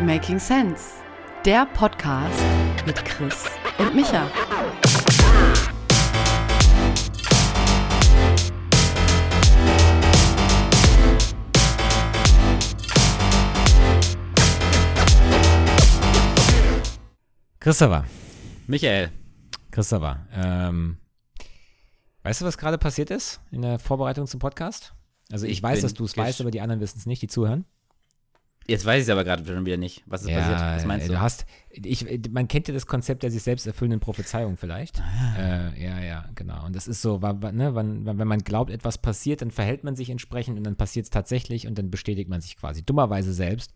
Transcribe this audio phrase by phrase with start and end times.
[0.00, 1.02] Making Sense,
[1.44, 2.42] der Podcast
[2.86, 3.44] mit Chris
[3.78, 4.26] und Micha.
[17.58, 18.06] Christopher,
[18.66, 19.10] Michael,
[19.70, 20.96] Christopher, ähm,
[22.22, 24.94] weißt du, was gerade passiert ist in der Vorbereitung zum Podcast?
[25.30, 27.28] Also ich, Ich weiß, dass du es weißt, aber die anderen wissen es nicht, die
[27.28, 27.66] zuhören.
[28.66, 30.02] Jetzt weiß ich es aber gerade schon wieder nicht.
[30.06, 30.60] Was ist passiert?
[30.60, 31.12] Was meinst du?
[31.12, 35.00] du hast, ich, man kennt ja das Konzept der sich selbst erfüllenden Prophezeiung vielleicht.
[35.00, 35.36] Ah.
[35.38, 36.66] Äh, ja, ja, genau.
[36.66, 40.10] Und das ist so, ne, wann, wenn man glaubt, etwas passiert, dann verhält man sich
[40.10, 43.74] entsprechend und dann passiert es tatsächlich und dann bestätigt man sich quasi dummerweise selbst.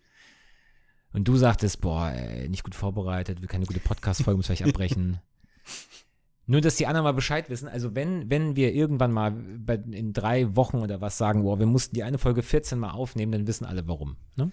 [1.13, 5.21] Und du sagtest, boah, ey, nicht gut vorbereitet, will keine gute Podcast-Folge, muss vielleicht abbrechen.
[6.47, 7.69] Nur, dass die anderen mal Bescheid wissen.
[7.69, 11.67] Also, wenn, wenn wir irgendwann mal bei, in drei Wochen oder was sagen, boah, wir
[11.67, 14.17] mussten die eine Folge 14 mal aufnehmen, dann wissen alle warum.
[14.37, 14.51] Ne?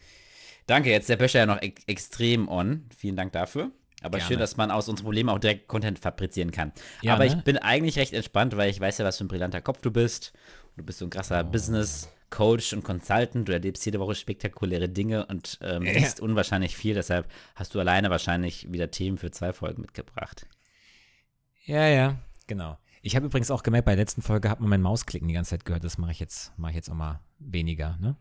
[0.68, 2.86] Danke, jetzt der Böscher ja noch ex extrem on.
[2.96, 3.72] Vielen Dank dafür.
[4.04, 4.28] Aber Gerne.
[4.30, 6.72] schön, dass man aus unseren Problemen auch direkt Content fabrizieren kann.
[7.02, 7.36] Ja, aber ne?
[7.36, 9.92] ich bin eigentlich recht entspannt, weil ich weiß ja, was für ein brillanter Kopf du
[9.92, 10.34] bist.
[10.78, 11.52] Du bist so ein krasser Oh.
[11.52, 13.48] Business-Coach und Consultant.
[13.48, 16.08] Du erlebst jede Woche spektakuläre Dinge und ähm, Ja.
[16.22, 16.96] unwahrscheinlich viel.
[16.96, 20.48] Deshalb hast du alleine wahrscheinlich wieder Themen für zwei Folgen mitgebracht.
[21.66, 22.78] Ja, ja, genau.
[23.02, 25.52] Ich habe übrigens auch gemerkt, bei der letzten Folge hat man mein Mausklicken die ganze
[25.52, 25.84] Zeit gehört.
[25.84, 27.98] Das mache ich jetzt, mache ich jetzt auch mal weniger.
[28.00, 28.16] Ne?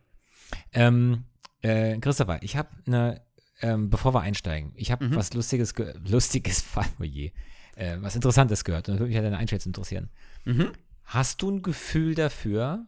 [0.72, 1.24] Ähm,
[1.62, 3.20] äh, Christopher, ich habe eine,
[3.60, 5.16] ähm, bevor wir einsteigen, ich habe Mhm.
[5.16, 6.64] was Lustiges, ge Lustiges,
[6.98, 7.32] oh je,
[7.76, 8.88] äh, was Interessantes gehört.
[8.88, 10.08] Und da würde mich ja deine Einschätzung interessieren.
[10.44, 10.72] Mhm.
[11.04, 12.86] Hast du ein Gefühl dafür,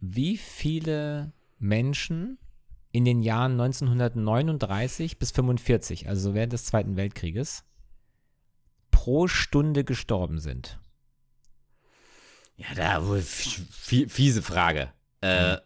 [0.00, 2.38] wie viele Menschen
[2.92, 7.64] in den Jahren 1939 bis 45, also während des Zweiten Weltkrieges,
[9.08, 10.78] pro Stunde gestorben sind?
[12.56, 13.00] Ja, da
[13.80, 14.92] fiese Frage.
[15.22, 15.58] Äh, Mhm.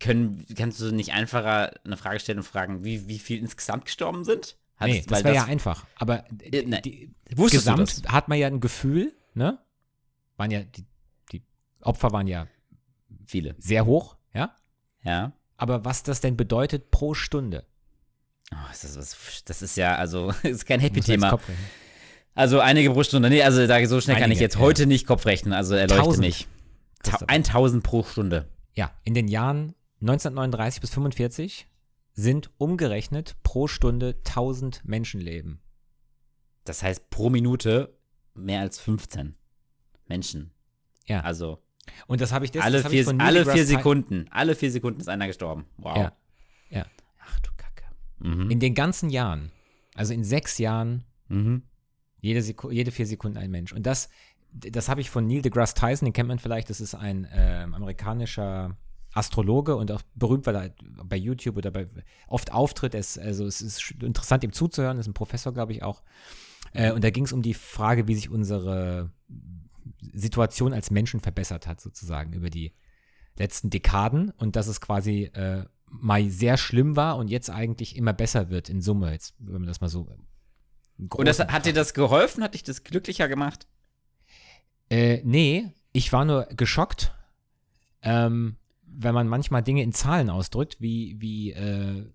[0.00, 4.24] können, kannst du nicht einfacher eine Frage stellen und fragen, wie, wie viel insgesamt gestorben
[4.24, 4.58] sind?
[4.76, 5.86] Hat's- nee, das weil wäre ja einfach.
[5.96, 6.82] Aber Äh, ne.
[6.82, 7.14] die,
[7.52, 8.12] gesamt das?
[8.12, 9.58] hat man ja ein Gefühl, ne?
[10.36, 10.84] Waren ja, die,
[11.32, 11.42] die
[11.80, 12.48] Opfer waren ja
[13.24, 13.54] Viele.
[13.56, 14.54] sehr hoch, ja?
[15.04, 15.32] Ja.
[15.56, 17.64] Aber was das denn bedeutet pro Stunde?
[18.52, 21.38] Oh, das, ist das ist ja, also, das ist kein Happy-Thema.
[22.34, 23.30] Also einige pro Stunde.
[23.30, 24.60] Nee, also da so schnell kann Einige, ich jetzt ja.
[24.60, 26.48] heute nicht Kopf rechnen, also erleuchte mich.
[27.02, 27.30] Ta Christopher.
[27.30, 28.48] 1000 pro Stunde.
[28.74, 31.68] Ja, in den Jahren 1939 bis 45
[32.12, 35.60] sind umgerechnet pro Stunde 1000 Menschenleben.
[36.64, 37.96] Das heißt pro Minute
[38.34, 39.36] mehr als 15
[40.06, 40.50] Menschen.
[41.06, 41.20] Ja.
[41.20, 41.62] Also
[42.06, 44.26] Und das habe ich das, alle, das vier, alle vier Sekunden.
[44.30, 45.66] Alle vier Sekunden ist einer gestorben.
[45.76, 45.96] Wow.
[45.96, 46.12] Ja.
[46.70, 46.86] Ja.
[47.20, 47.84] Ach du Kacke.
[48.18, 48.50] Mhm.
[48.50, 49.52] In den ganzen Jahren,
[49.94, 51.62] also in sechs Jahren, Mhm.
[52.24, 53.72] Jede, Seku jede vier Sekunden ein Mensch.
[53.72, 54.08] Und das,
[54.52, 57.74] das habe ich von Neil deGrasse Tyson, den kennt man vielleicht, das ist ein ähm,
[57.74, 58.76] amerikanischer
[59.12, 60.74] Astrologe und auch berühmt, weil er halt
[61.04, 61.86] bei YouTube oder bei
[62.26, 62.94] oft auftritt.
[62.94, 66.02] Ist, also es ist interessant, ihm zuzuhören, ist ein Professor, glaube ich, auch.
[66.72, 69.10] Äh, und da ging es um die Frage, wie sich unsere
[70.12, 72.72] Situation als Menschen verbessert hat, sozusagen, über die
[73.36, 78.12] letzten Dekaden und dass es quasi äh, mal sehr schlimm war und jetzt eigentlich immer
[78.12, 80.08] besser wird in Summe, jetzt, wenn man das mal so.
[80.98, 82.42] Und das, hat dir das geholfen?
[82.42, 83.66] Hat dich das glücklicher gemacht?
[84.90, 87.12] Äh, nee, ich war nur geschockt,
[88.02, 92.06] ähm, wenn man manchmal Dinge in Zahlen ausdrückt, wie, wie, äh,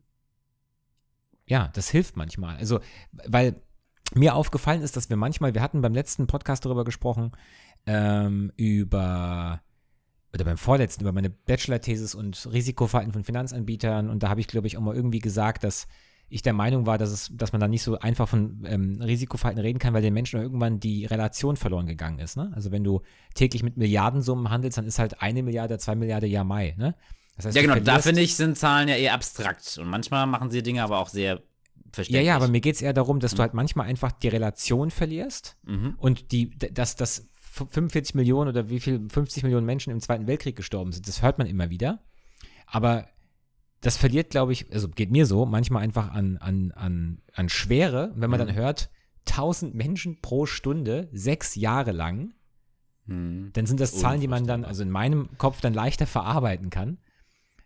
[1.46, 2.58] ja, das hilft manchmal.
[2.58, 2.80] Also,
[3.12, 3.56] weil
[4.14, 7.32] mir aufgefallen ist, dass wir manchmal, wir hatten beim letzten Podcast darüber gesprochen,
[7.86, 9.62] ähm, über,
[10.34, 14.68] oder beim vorletzten, über meine Bachelor-Thesis und Risikoverhalten von Finanzanbietern und da habe ich, glaube
[14.68, 15.88] ich, auch mal irgendwie gesagt, dass
[16.30, 19.62] ich der Meinung war, dass, es, dass man da nicht so einfach von ähm, Risikoverhalten
[19.62, 22.38] reden kann, weil den Menschen irgendwann die Relation verloren gegangen ist.
[22.38, 22.52] Ne?
[22.56, 23.02] Also wenn du
[23.34, 26.76] täglich mit Milliardensummen handelst, dann ist halt eine Milliarde, zwei Milliarde ja Mai.
[26.78, 26.96] Ne?
[27.36, 27.80] Das heißt, Ja, du genau.
[27.84, 29.78] Da finde ich, sind Zahlen ja eher abstrakt.
[29.82, 31.42] Und manchmal machen sie Dinge aber auch sehr Ja,
[31.92, 32.28] verständlich.
[32.28, 33.42] ja, aber mir geht es eher darum, dass du Mhm.
[33.42, 35.96] halt manchmal einfach die Relation verlierst Mhm.
[35.98, 40.56] und die, dass das 45 Millionen oder wie viel, 50 Millionen Menschen im Zweiten Weltkrieg
[40.56, 42.00] gestorben sind, das hört man immer wieder.
[42.68, 43.08] Aber
[43.82, 48.12] das verliert, glaube ich, also geht mir so, manchmal einfach an, an, an, an Schwere.
[48.14, 48.48] Und wenn man Mhm.
[48.48, 48.90] dann hört,
[49.28, 52.34] 1000 Menschen pro Stunde, sechs Jahre lang,
[53.06, 53.52] Mhm.
[53.54, 56.98] dann sind das Zahlen, die man dann, also in meinem Kopf dann leichter verarbeiten kann,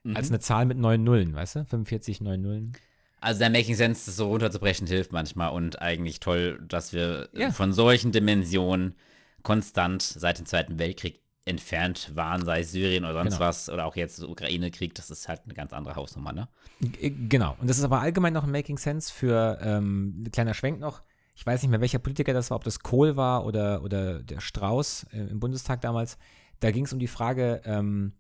[0.04, 0.15] Mhm.
[0.15, 1.65] als eine Zahl mit neun Nullen, weißt du?
[1.65, 2.74] 45, neun Nullen.
[3.21, 7.51] Also der Making Sense, das so runterzubrechen, hilft manchmal und eigentlich toll, dass wir Ja.
[7.51, 8.95] von solchen Dimensionen
[9.44, 13.40] konstant seit dem Zweiten Weltkrieg entfernt waren, sei es Syrien oder sonst Genau.
[13.45, 16.48] was, oder auch jetzt Ukraine-Krieg, das ist halt eine ganz andere Hausnummer, ne?
[16.80, 17.56] G- Genau.
[17.60, 21.01] Und das ist aber allgemein noch ein Making Sense für ähm, ein kleiner Schwenk noch.
[21.36, 24.40] Ich weiß nicht mehr, welcher Politiker das war, ob das Kohl war oder, oder der
[24.40, 26.18] Strauß äh, im Bundestag damals.
[26.62, 28.13] Da ging es um die Frage, ähm,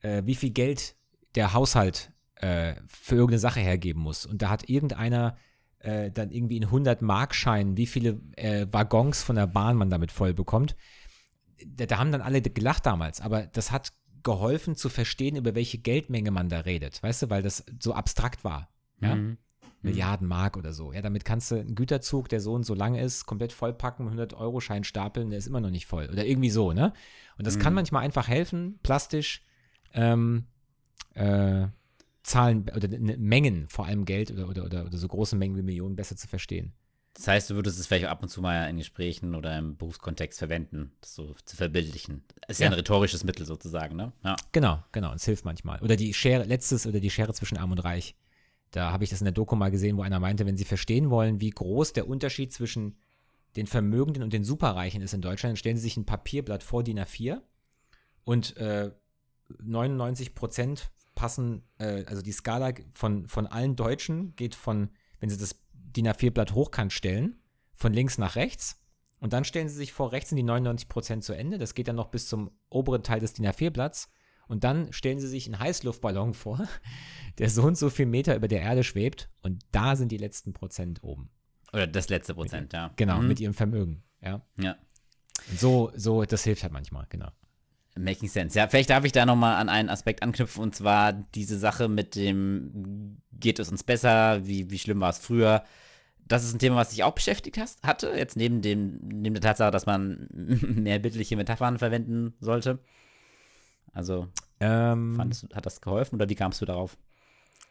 [0.00, 0.94] äh, wie viel Geld
[1.34, 4.24] der Haushalt äh, für irgendeine Sache hergeben muss.
[4.24, 5.36] Und da hat irgendeiner
[5.80, 10.12] äh, dann irgendwie in 100 Markscheinen, wie viele äh, Waggons von der Bahn man damit
[10.12, 10.76] voll bekommt.
[11.64, 13.92] Da, da haben dann alle gelacht damals, aber das hat
[14.22, 18.42] geholfen zu verstehen, über welche Geldmenge man da redet, weißt du, weil das so abstrakt
[18.42, 18.70] war.
[19.00, 19.16] Ja?
[19.16, 19.38] Mhm.
[19.82, 20.94] Milliarden Mark oder so.
[20.94, 24.82] Ja, damit kannst du einen Güterzug, der so und so lang ist, komplett vollpacken, 100-Euro-Schein
[24.82, 26.08] stapeln, der ist immer noch nicht voll.
[26.10, 26.94] Oder irgendwie so, ne?
[27.36, 27.76] Und das kann Mhm.
[27.76, 29.44] manchmal einfach helfen, plastisch
[29.92, 30.46] ähm,
[31.12, 31.66] äh,
[32.22, 35.62] Zahlen oder ne, Mengen, vor allem Geld oder, oder, oder, oder so große Mengen wie
[35.62, 36.72] Millionen besser zu verstehen.
[37.14, 39.76] Das heißt, du würdest es vielleicht auch ab und zu mal in Gesprächen oder im
[39.76, 42.24] Berufskontext verwenden, das so zu verbildlichen.
[42.48, 42.70] Ist ja, Ja.
[42.72, 44.12] ein rhetorisches Mittel sozusagen, ne?
[44.24, 44.36] Ja.
[44.52, 45.80] Genau, genau, es hilft manchmal.
[45.80, 48.16] Oder die Schere, letztes oder die Schere zwischen Arm und Reich.
[48.72, 51.08] Da habe ich das in der Doku mal gesehen, wo einer meinte, wenn sie verstehen
[51.08, 52.96] wollen, wie groß der Unterschied zwischen
[53.54, 56.82] den Vermögenden und den Superreichen ist in Deutschland, dann stellen sie sich ein Papierblatt vor
[56.82, 57.40] DIN A4
[58.24, 58.90] und äh,
[59.62, 64.90] 99 Prozent passen, äh, also die Skala von, von allen Deutschen geht von,
[65.20, 65.54] wenn sie das
[65.96, 67.36] DIN A4-Blatt hochkant stellen,
[67.72, 68.80] von links nach rechts.
[69.20, 71.56] Und dann stellen sie sich vor, rechts sind die 99 Prozent zu Ende.
[71.58, 74.08] Das geht dann noch bis zum oberen Teil des DIN A4-Blatts.
[74.46, 76.66] Und dann stellen sie sich einen Heißluftballon vor,
[77.38, 79.30] der so und so viel Meter über der Erde schwebt.
[79.42, 81.30] Und da sind die letzten Prozent oben.
[81.72, 82.92] Oder das letzte Prozent, ja.
[82.96, 83.28] Genau, Mhm.
[83.28, 84.02] mit ihrem Vermögen.
[84.20, 84.42] Ja.
[84.60, 84.76] Ja.
[85.50, 87.28] Und so, so, das hilft halt manchmal, genau.
[87.96, 88.58] Making sense.
[88.58, 92.16] Ja, vielleicht darf ich da nochmal an einen Aspekt anknüpfen und zwar diese Sache mit
[92.16, 95.64] dem, geht es uns besser, wie, wie schlimm war es früher.
[96.26, 99.42] Das ist ein Thema, was dich auch beschäftigt hast, hatte, jetzt neben, dem, neben der
[99.42, 102.78] Tatsache, dass man mehr bildliche Metaphern verwenden sollte.
[103.92, 104.28] Also,
[104.60, 106.96] Ähm, fandest du, hat das geholfen oder wie kamst du darauf?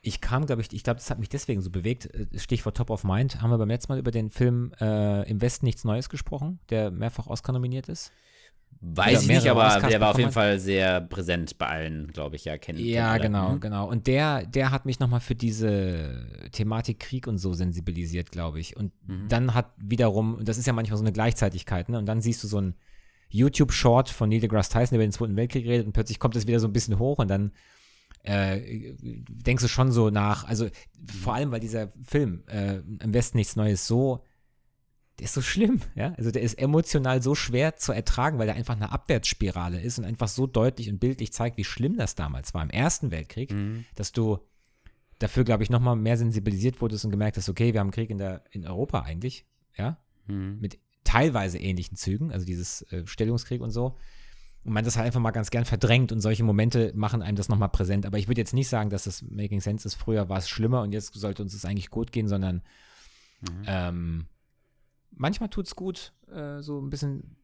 [0.06, 2.14] ich kam, glaube ich, ich glaube, das hat mich deswegen so bewegt.
[2.14, 3.42] Äh, Stichwort Top of Mind.
[3.42, 6.92] Haben wir beim letzten Mal über den Film äh, Im Westen nichts Neues gesprochen, der
[6.92, 8.12] mehrfach Oscar nominiert ist?
[8.86, 12.44] Weiß ich nicht, aber der war auf jeden Fall sehr präsent bei allen, glaube ich,
[12.44, 12.80] ja, kennen.
[12.80, 13.60] Ja, genau, Mhm.
[13.62, 13.88] genau.
[13.90, 18.76] Und der, der hat mich nochmal für diese Thematik Krieg und so sensibilisiert, glaube ich.
[18.76, 19.28] Und Mhm.
[19.30, 21.98] dann hat wiederum, und das ist ja manchmal so eine Gleichzeitigkeit, ne?
[21.98, 22.76] Und dann siehst du so ein
[23.30, 26.46] YouTube-Short von Neil deGrasse Tyson, der über den Zweiten Weltkrieg redet, und plötzlich kommt es
[26.46, 27.52] wieder so ein bisschen hoch und dann
[28.24, 30.68] äh, denkst du schon so nach, also
[31.22, 34.24] vor allem, weil dieser Film äh, im Westen nichts Neues so,
[35.20, 36.14] der ist so schlimm, ja.
[36.18, 40.06] Also der ist emotional so schwer zu ertragen, weil der einfach eine Abwärtsspirale ist und
[40.06, 43.86] einfach so deutlich und bildlich zeigt, wie schlimm das damals war im Ersten Weltkrieg, Mhm.
[43.96, 44.40] dass du
[45.20, 48.18] dafür, glaube ich, nochmal mehr sensibilisiert wurdest und gemerkt hast, okay, wir haben Krieg in,
[48.18, 49.46] der, in Europa eigentlich,
[49.78, 50.58] ja, Mhm.
[50.60, 53.98] mit teilweise ähnlichen Zügen, also dieses äh, Stellungskrieg und so.
[54.64, 57.50] Und man das halt einfach mal ganz gern verdrängt und solche Momente machen einem das
[57.50, 58.06] nochmal präsent.
[58.06, 59.96] Aber ich würde jetzt nicht sagen, dass das Making Sense ist.
[59.96, 62.62] Früher war es schlimmer und jetzt sollte uns es eigentlich gut gehen, sondern
[63.42, 63.64] Mhm.
[63.68, 64.26] ähm,
[65.16, 67.36] manchmal tut es gut, äh, so ein bisschen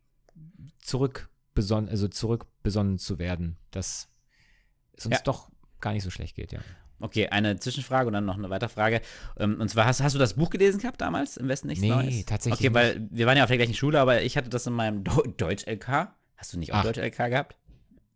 [0.80, 4.10] zurückbesonnen, also zurückbesonnen zu werden, dass
[4.94, 5.22] es uns Ja.
[5.24, 5.50] doch
[5.80, 6.60] gar nicht so schlecht geht, ja.
[7.02, 9.02] Okay, eine Zwischenfrage und dann noch eine weitere Frage.
[9.38, 11.90] Ähm, Und zwar, hast, hast du das Buch gelesen gehabt damals, im Westen nichts Nee,
[11.90, 12.26] Neues?
[12.26, 14.74] tatsächlich Okay, weil wir waren ja auf der gleichen Schule, aber ich hatte das in
[14.74, 15.04] meinem
[15.38, 16.14] Deutsch-LK.
[16.36, 16.84] Hast du nicht auch.
[16.84, 17.56] Deutsch-LK gehabt?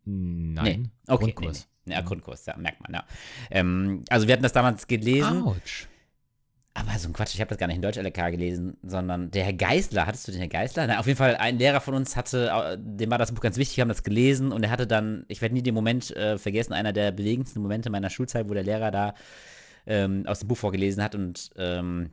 [0.04, 0.90] Nein.
[1.06, 1.66] Okay, Grundkurs.
[1.86, 1.94] Nee, nee.
[1.94, 3.04] Ja, Grundkurs, ja, merkt man, ja.
[3.50, 5.88] Ähm, also wir hatten das damals gelesen, Autsch.
[6.74, 9.52] Aber so ein Quatsch, ich habe das gar nicht in Deutsch-LK gelesen, sondern der Herr
[9.52, 10.88] Geisler, hattest du den Herr Geisler?
[10.88, 13.56] Na, auf jeden Fall, ein Lehrer von uns hatte, äh, dem war das Buch ganz
[13.56, 16.72] wichtig, haben das gelesen und er hatte dann, ich werde nie den Moment äh, vergessen,
[16.72, 19.14] einer der bewegendsten Momente meiner Schulzeit, wo der Lehrer da
[19.86, 22.10] ähm, aus dem Buch vorgelesen hat und ähm,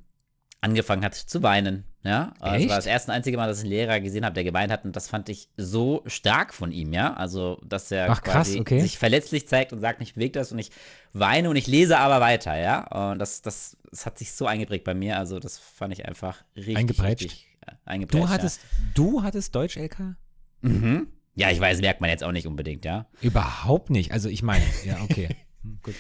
[0.62, 1.91] angefangen hat zu weinen.
[2.04, 2.66] Ja, Also Echt?
[2.66, 4.72] das war das erste und einzige Mal, dass ich einen Lehrer gesehen habe, der geweint
[4.72, 7.14] hat und das fand ich so stark von ihm, ja.
[7.14, 8.82] Also, dass er Ach, krass, quasi okay.
[8.82, 10.72] sich verletzlich zeigt und sagt, ich bewege das und ich
[11.14, 13.12] weine und ich lese aber weiter, ja.
[13.12, 16.44] Und das, das, das hat sich so eingeprägt bei mir, also das fand ich einfach
[16.56, 17.24] richtig, Eingeprätscht?
[17.24, 18.24] richtig äh, eingeprätscht.
[18.26, 18.62] Du hattest,
[18.96, 20.00] du hattest Deutsch-LK?
[20.00, 20.16] ja.
[20.62, 21.08] Mhm.
[21.34, 23.06] Ja, ich weiß, merkt man jetzt auch nicht unbedingt, ja.
[23.22, 24.12] Überhaupt nicht.
[24.12, 25.30] Also ich meine, ja, okay.
[25.64, 25.94] Hm, Gut.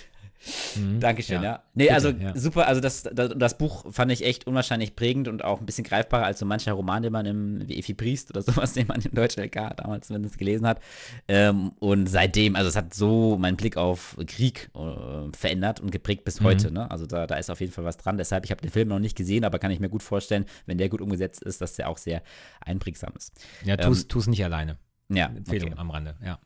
[0.75, 0.99] Mhm.
[0.99, 1.43] Dankeschön, ja.
[1.43, 1.63] Ja.
[1.73, 2.35] Nee, Bitte, also ja.
[2.35, 5.83] super, also das, das, das Buch fand ich echt unwahrscheinlich prägend und auch ein bisschen
[5.83, 9.01] greifbarer als so mancher Roman, den man im, wie Effi Priest oder sowas, den man
[9.01, 10.79] im deutschen LK damals zumindest gelesen hat.
[11.27, 16.23] Ähm, und seitdem, also es hat so meinen Blick auf Krieg äh, verändert und geprägt
[16.25, 16.45] bis Mhm.
[16.45, 16.89] heute, ne?
[16.89, 18.17] Also da, da ist auf jeden Fall was dran.
[18.17, 20.77] Deshalb, ich habe den Film noch nicht gesehen, aber kann ich mir gut vorstellen, wenn
[20.77, 22.23] der gut umgesetzt ist, dass der auch sehr
[22.61, 23.33] einprägsam ist.
[23.63, 24.77] Ja, tu's, tu's nicht alleine.
[25.13, 25.79] Ja, Empfehlung okay.
[25.79, 26.39] am Rande, ja.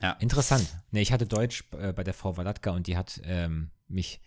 [0.00, 0.12] Ja.
[0.20, 0.66] Interessant.
[0.90, 4.20] Nee, ich hatte Deutsch äh, bei der Frau Walatka und die hat ähm, mich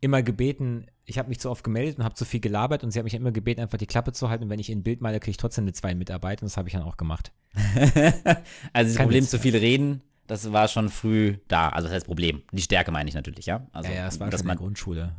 [0.00, 2.98] immer gebeten, ich habe mich zu oft gemeldet und habe zu viel gelabert und sie
[2.98, 5.20] hat mich immer gebeten, einfach die Klappe zu halten und wenn ich ein Bild male,
[5.20, 7.32] kriege ich trotzdem eine 2 Mitarbeit und das habe ich dann auch gemacht.
[7.54, 11.68] also das Kein Problem Witz, zu viel reden, das war schon früh da.
[11.68, 12.42] Also das heißt Problem.
[12.52, 13.66] Die Stärke meine ich natürlich, ja.
[13.72, 15.12] Also, ja, ja, das war dass schon in der Grundschule,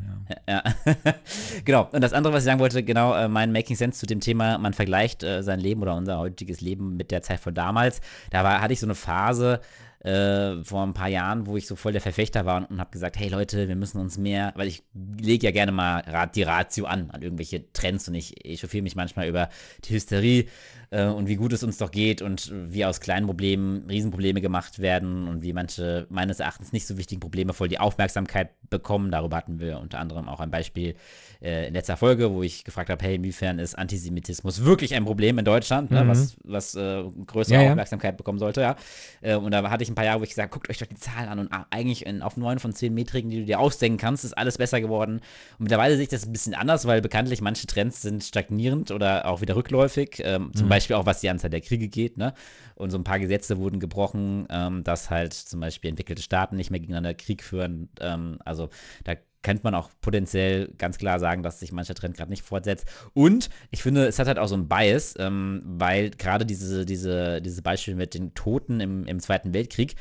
[0.47, 0.63] ja.
[0.65, 1.13] Ja,
[1.65, 1.89] genau.
[1.91, 4.57] Und das andere, was ich sagen wollte, genau, äh, mein Making Sense zu dem Thema,
[4.57, 8.01] man vergleicht äh, sein Leben oder unser heutiges Leben mit der Zeit von damals.
[8.31, 9.59] Da war, hatte ich so eine Phase,
[10.03, 12.91] äh, vor ein paar Jahren, wo ich so voll der Verfechter war und, und habe
[12.91, 16.03] gesagt, hey Leute, wir müssen uns mehr, weil ich lege ja gerne mal
[16.35, 19.49] die Ratio an, an irgendwelche Trends und ich echauffiere mich manchmal über
[19.85, 20.47] die Hysterie
[20.93, 24.79] äh, und wie gut es uns doch geht und wie aus kleinen Problemen Riesenprobleme gemacht
[24.79, 29.09] werden und wie manche meines Erachtens nicht so wichtigen Probleme voll die Aufmerksamkeit bekommen.
[29.11, 30.95] Darüber hatten wir unter anderem auch ein Beispiel
[31.41, 35.39] äh, in letzter Folge, wo ich gefragt habe, hey, inwiefern ist Antisemitismus wirklich ein Problem
[35.39, 36.07] in Deutschland, ne, mhm.
[36.07, 38.17] ne, was, was äh, größere ja, Aufmerksamkeit ja.
[38.17, 38.75] bekommen sollte, ja.
[39.21, 40.95] Äh, und da hatte ich ein paar Jahre, wo ich gesagt guckt euch doch die
[40.95, 43.97] Zahlen an und ah, eigentlich in, auf neun von zehn Metriken, die du dir ausdenken
[43.97, 45.21] kannst, ist alles besser geworden.
[45.57, 49.25] Und mittlerweile sehe ich das ein bisschen anders, weil bekanntlich manche Trends sind stagnierend oder
[49.25, 50.69] auch wieder rückläufig, ähm, zum mhm.
[50.69, 52.33] Beispiel auch was die Anzahl der Kriege geht, ne?
[52.75, 56.71] Und so ein paar Gesetze wurden gebrochen, ähm, dass halt zum Beispiel entwickelte Staaten nicht
[56.71, 57.89] mehr gegeneinander Krieg führen.
[58.01, 58.69] Ähm, also
[59.03, 62.87] da könnte man auch potenziell ganz klar sagen, dass sich mancher Trend gerade nicht fortsetzt.
[63.13, 67.41] Und ich finde, es hat halt auch so ein Bias, ähm, weil gerade diese, diese,
[67.41, 69.95] diese Beispiele mit den Toten im, im Zweiten Weltkrieg,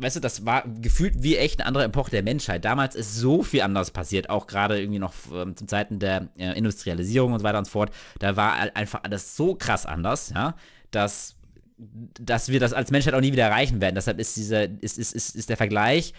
[0.00, 2.64] weißt du, das war gefühlt wie echt eine andere Epoche der Menschheit.
[2.64, 6.56] Damals ist so viel anders passiert, auch gerade irgendwie noch ähm, zu Zeiten der äh,
[6.56, 7.90] Industrialisierung und so weiter und so fort.
[8.18, 10.54] Da war einfach alles so krass anders, ja,
[10.90, 11.38] dass
[11.78, 13.94] dass wir das als Menschheit auch nie wieder erreichen werden.
[13.94, 16.12] Deshalb ist dieser, ist, ist, ist, ist der Vergleich,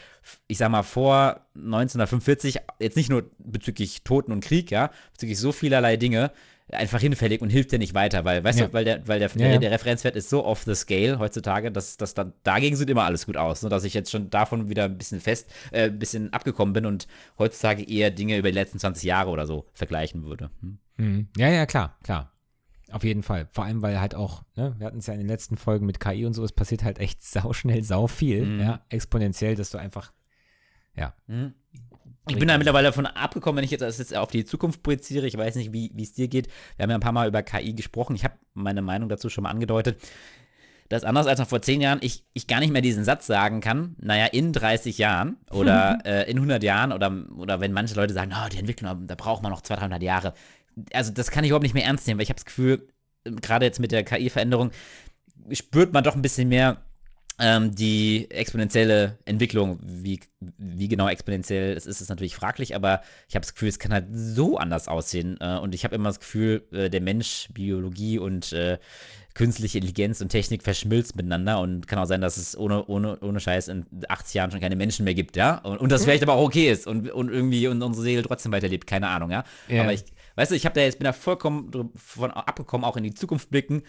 [0.47, 5.51] ich sag mal, vor 1945, jetzt nicht nur bezüglich Toten und Krieg, ja, bezüglich so
[5.51, 6.31] vielerlei Dinge,
[6.71, 8.67] einfach hinfällig und hilft dir nicht weiter, weil, weißt ja.
[8.67, 9.57] du, weil der, weil der, ja, ja.
[9.57, 13.25] der Referenzwert ist so off the scale heutzutage, dass, dass dann, dagegen sieht immer alles
[13.25, 16.31] gut aus, ne, dass ich jetzt schon davon wieder ein bisschen fest, äh, ein bisschen
[16.33, 17.07] abgekommen bin und
[17.37, 20.49] heutzutage eher Dinge über die letzten 20 Jahre oder so vergleichen würde.
[20.61, 20.77] Hm?
[20.97, 21.27] Mhm.
[21.37, 22.33] Ja, ja, klar, klar.
[22.91, 23.47] Auf jeden Fall.
[23.51, 25.99] Vor allem, weil halt auch, ne, wir hatten es ja in den letzten Folgen mit
[25.99, 28.59] KI und so, es passiert halt echt sauschnell, sau viel, mhm.
[28.59, 30.11] ja, exponentiell, dass du einfach,
[30.95, 31.13] ja.
[31.27, 31.53] Mhm.
[32.29, 35.27] Ich bin da mittlerweile davon abgekommen, wenn ich jetzt das jetzt auf die Zukunft projiziere.
[35.27, 36.47] Ich weiß nicht, wie es dir geht.
[36.77, 38.15] Wir haben ja ein paar Mal über KI gesprochen.
[38.15, 39.99] Ich habe meine Meinung dazu schon mal angedeutet.
[40.89, 43.61] Das anders als noch vor zehn Jahren, ich, ich gar nicht mehr diesen Satz sagen
[43.61, 48.15] kann, naja, in 30 Jahren oder äh, in 100 Jahren oder, oder wenn manche Leute
[48.15, 50.33] sagen, oh, die Entwicklung, da braucht man noch 200, 300 Jahre.
[50.91, 52.87] Also das kann ich überhaupt nicht mehr ernst nehmen, weil ich habe das Gefühl,
[53.23, 54.71] gerade jetzt mit der KI-Veränderung
[55.51, 56.81] spürt man doch ein bisschen mehr,
[57.39, 63.35] ähm, die exponentielle Entwicklung, wie, wie genau exponentiell es ist, ist natürlich fraglich, aber ich
[63.35, 65.37] habe das Gefühl, es kann halt so anders aussehen.
[65.39, 68.77] Äh, und ich habe immer das Gefühl, äh, der Mensch, Biologie und äh,
[69.33, 73.39] künstliche Intelligenz und Technik verschmilzt miteinander und kann auch sein, dass es ohne, ohne, ohne
[73.39, 75.59] Scheiß in 80 Jahren schon keine Menschen mehr gibt, ja?
[75.59, 78.51] Und, und das vielleicht aber auch okay ist und, und irgendwie und unsere Seele trotzdem
[78.51, 79.45] weiterlebt, keine Ahnung, ja?
[79.69, 79.83] ja.
[79.83, 80.03] Aber ich,
[80.39, 83.49] weißt du, ich habe da jetzt bin da vollkommen von abgekommen, auch in die Zukunft
[83.49, 83.83] blicken,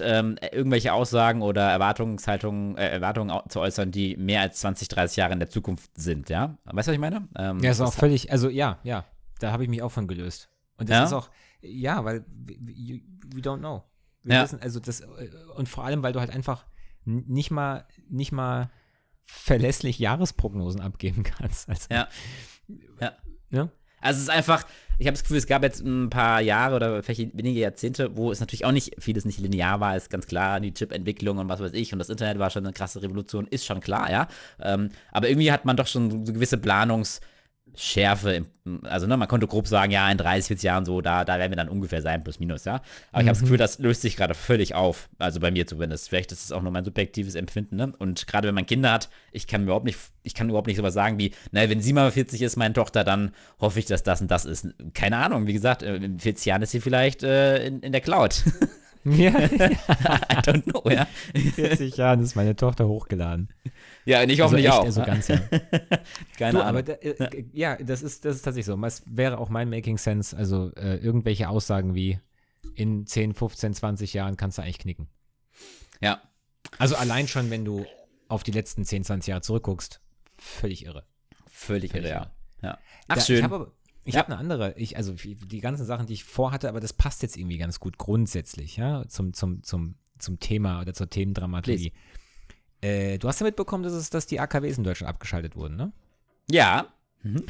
[0.00, 5.32] ähm, irgendwelche Aussagen oder Erwartungshaltungen, äh, Erwartungen zu äußern, die mehr als 20, 30 Jahre
[5.32, 6.58] in der Zukunft sind, ja?
[6.64, 7.26] Weißt du, was ich meine?
[7.38, 9.06] Ähm, ja, ist auch völlig, also ja, ja,
[9.38, 10.50] da habe ich mich auch von gelöst.
[10.76, 11.04] Und das ja?
[11.04, 11.30] ist auch,
[11.62, 13.00] ja, weil we,
[13.34, 13.82] we don't know.
[14.22, 14.42] Wir ja.
[14.42, 15.06] wissen, also das, äh,
[15.56, 16.66] und vor allem, weil du halt einfach
[17.06, 18.70] nicht mal, nicht mal
[19.22, 21.68] verlässlich Jahresprognosen abgeben kannst.
[21.68, 22.08] Also, ja.
[23.00, 23.12] ja.
[23.48, 23.70] Ne?
[24.04, 24.66] Also es ist einfach,
[24.98, 28.30] ich habe das Gefühl, es gab jetzt ein paar Jahre oder vielleicht wenige Jahrzehnte, wo
[28.30, 31.60] es natürlich auch nicht vieles nicht linear war, ist ganz klar, die Chip-Entwicklung und was
[31.60, 34.28] weiß ich und das Internet war schon eine krasse Revolution, ist schon klar, ja.
[34.60, 37.20] Ähm, aber irgendwie hat man doch schon so gewisse Planungs-
[37.76, 38.46] Schärfe,
[38.84, 41.50] also ne, man konnte grob sagen, ja, in 30, 40 Jahren so, da, da werden
[41.50, 42.74] wir dann ungefähr sein, plus minus, ja.
[42.74, 42.88] Aber mhm.
[43.12, 45.08] ich habe das Gefühl, das löst sich gerade völlig auf.
[45.18, 46.08] Also bei mir zumindest.
[46.08, 47.92] Vielleicht ist es auch nur mein subjektives Empfinden, ne?
[47.98, 50.94] Und gerade wenn man Kinder hat, ich kann überhaupt nicht, ich kann überhaupt nicht sowas
[50.94, 54.20] sagen wie, naja, wenn sie mal 40 ist, meine Tochter, dann hoffe ich, dass das
[54.20, 54.68] und das ist.
[54.94, 58.00] Keine Ahnung, wie gesagt, äh, in 40 Jahren ist sie vielleicht äh, in, in der
[58.00, 58.44] Cloud.
[59.04, 61.06] Ja, I don't know, ja.
[61.34, 63.52] In 40 Jahren ist meine Tochter hochgeladen.
[64.06, 64.84] Ja, und ich hoffe also auch.
[64.84, 65.38] Also ganz, ja.
[66.38, 66.68] Keine du, Ahnung.
[66.68, 68.76] Aber da, äh, ja, das ist, das ist tatsächlich so.
[68.76, 70.34] Das wäre auch mein Making Sense.
[70.36, 72.18] Also äh, irgendwelche Aussagen wie
[72.74, 75.08] in 10, 15, 20 Jahren kannst du eigentlich knicken.
[76.00, 76.22] Ja.
[76.78, 77.84] Also allein schon, wenn du
[78.28, 80.00] auf die letzten 10, 20 Jahre zurückguckst,
[80.38, 81.04] völlig irre.
[81.46, 82.30] Völlig, völlig irre,
[82.62, 82.68] ja.
[82.70, 82.78] ja.
[83.08, 83.36] Ach, da, schön.
[83.36, 83.72] Ich habe
[84.04, 84.20] ich ja.
[84.20, 87.36] habe eine andere, ich, also die ganzen Sachen, die ich vorhatte, aber das passt jetzt
[87.36, 91.92] irgendwie ganz gut grundsätzlich, ja, zum, zum, zum, zum Thema oder zur Themendramaturgie.
[92.80, 95.92] Äh, du hast ja mitbekommen, dass, es, dass die AKWs in Deutschland abgeschaltet wurden, ne?
[96.50, 96.92] Ja.
[97.22, 97.46] Mhm.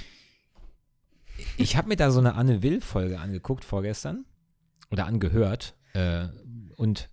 [1.56, 4.24] Ich habe mir da so eine Anne Will-Folge angeguckt vorgestern
[4.90, 6.28] oder angehört äh,
[6.76, 7.10] und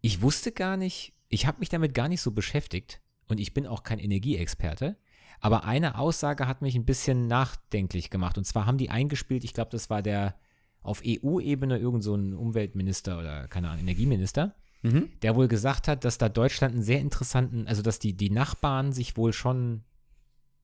[0.00, 3.66] ich wusste gar nicht, ich habe mich damit gar nicht so beschäftigt und ich bin
[3.66, 4.96] auch kein Energieexperte.
[5.40, 8.38] Aber eine Aussage hat mich ein bisschen nachdenklich gemacht.
[8.38, 10.34] Und zwar haben die eingespielt, ich glaube, das war der
[10.82, 15.10] auf EU-Ebene irgend so ein Umweltminister oder keine Ahnung, Energieminister, mhm.
[15.22, 18.92] der wohl gesagt hat, dass da Deutschland einen sehr interessanten, also dass die, die Nachbarn
[18.92, 19.82] sich wohl schon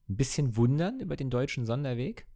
[0.08, 2.26] ein bisschen wundern über den deutschen Sonderweg.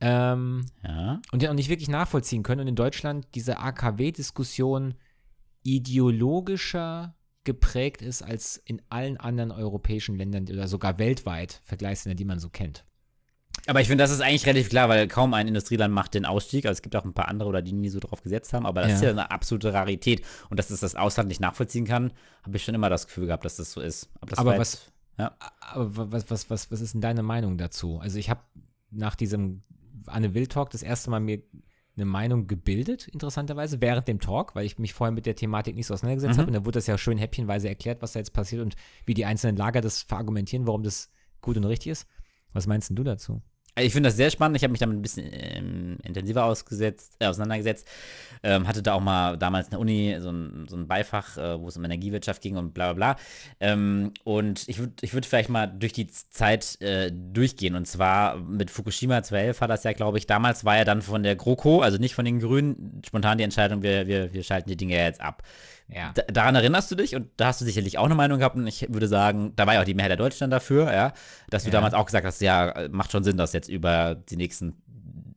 [0.00, 1.20] Ähm, ja.
[1.32, 2.62] Und den auch nicht wirklich nachvollziehen können.
[2.62, 4.94] Und in Deutschland diese AKW-Diskussion
[5.62, 12.38] ideologischer geprägt ist als in allen anderen europäischen Ländern oder sogar weltweit Vergleichsländer, die man
[12.38, 12.84] so kennt.
[13.66, 16.66] Aber ich finde, das ist eigentlich relativ klar, weil kaum ein Industrieland macht den Ausstieg.
[16.66, 18.80] Also es gibt auch ein paar andere, oder die nie so drauf gesetzt haben, aber
[18.82, 18.96] das Ja.
[18.96, 20.22] ist ja eine absolute Rarität.
[20.50, 23.44] Und dass das das Ausland nicht nachvollziehen kann, habe ich schon immer das Gefühl gehabt,
[23.44, 24.10] dass das so ist.
[24.20, 25.36] Aber war was- Ja.
[25.60, 27.98] Aber wa- was, was, was, was ist denn deine Meinung dazu?
[28.00, 28.40] Also ich habe
[28.90, 29.62] nach diesem
[30.06, 31.40] Anne Will Talk das erste Mal mir
[31.96, 35.86] eine Meinung gebildet, interessanterweise, während dem Talk, weil ich mich vorher mit der Thematik nicht
[35.86, 36.40] so auseinandergesetzt Mhm.
[36.40, 36.48] habe.
[36.48, 38.74] Und da wurde das ja schön häppchenweise erklärt, was da jetzt passiert und
[39.06, 41.10] wie die einzelnen Lager das verargumentieren, warum das
[41.40, 42.06] gut und richtig ist.
[42.52, 43.42] Was meinst du dazu?
[43.76, 44.56] Ich finde das sehr spannend.
[44.56, 47.88] Ich habe mich damit ein bisschen ähm, intensiver ausgesetzt, äh, auseinandergesetzt.
[48.44, 51.60] Ähm, hatte da auch mal damals in der Uni so ein, so ein Beifach, äh,
[51.60, 53.22] wo es um Energiewirtschaft ging und bla bla bla.
[53.58, 57.74] Ähm, und ich würde ich würd vielleicht mal durch die Zeit äh, durchgehen.
[57.74, 61.24] Und zwar mit Fukushima 2011 war das ja, glaube ich, damals war ja dann von
[61.24, 64.76] der GroKo, also nicht von den Grünen, spontan die Entscheidung, wir, wir, wir schalten die
[64.76, 65.42] Dinge ja jetzt ab.
[65.88, 66.12] Ja.
[66.14, 68.66] Da, daran erinnerst du dich und da hast du sicherlich auch eine Meinung gehabt und
[68.66, 71.12] ich würde sagen, da war ja auch die Mehrheit der Deutschen dafür, ja,
[71.50, 71.72] dass du Ja.
[71.74, 74.74] damals auch gesagt hast, ja, macht schon Sinn, das jetzt über die nächsten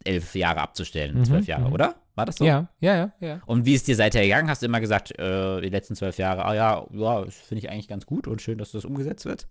[0.05, 1.73] elf Jahre abzustellen, Mhm, zwölf Jahre, mhm.
[1.73, 1.95] oder?
[2.15, 2.45] War das so?
[2.45, 3.41] Ja, ja, ja, ja.
[3.45, 4.49] Und wie ist dir seither gegangen?
[4.49, 7.69] Hast du immer gesagt, äh, die letzten zwölf Jahre, ah ja, ja, das finde ich
[7.69, 9.47] eigentlich ganz gut und schön, dass das umgesetzt wird?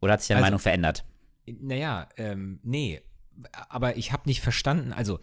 [0.00, 1.04] Oder hat sich deine Also- Meinung verändert?
[1.46, 3.00] Naja, ähm, nee.
[3.68, 5.18] Aber ich habe nicht verstanden, also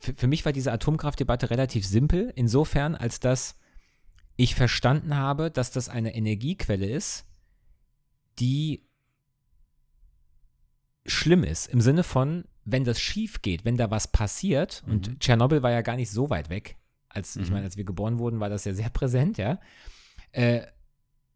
[0.00, 3.56] für, für mich war diese Atomkraftdebatte relativ simpel, insofern, als dass
[4.36, 7.26] ich verstanden habe, dass das eine Energiequelle ist,
[8.38, 8.82] die
[11.06, 11.66] schlimm ist.
[11.66, 14.92] Im Sinne von, wenn das schief geht, wenn da was passiert, Mhm.
[14.92, 16.76] und Tschernobyl war ja gar nicht so weit weg,
[17.08, 17.54] als ich Mhm.
[17.54, 19.58] meine, als wir geboren wurden, war das ja sehr präsent, ja.
[20.30, 20.62] Äh,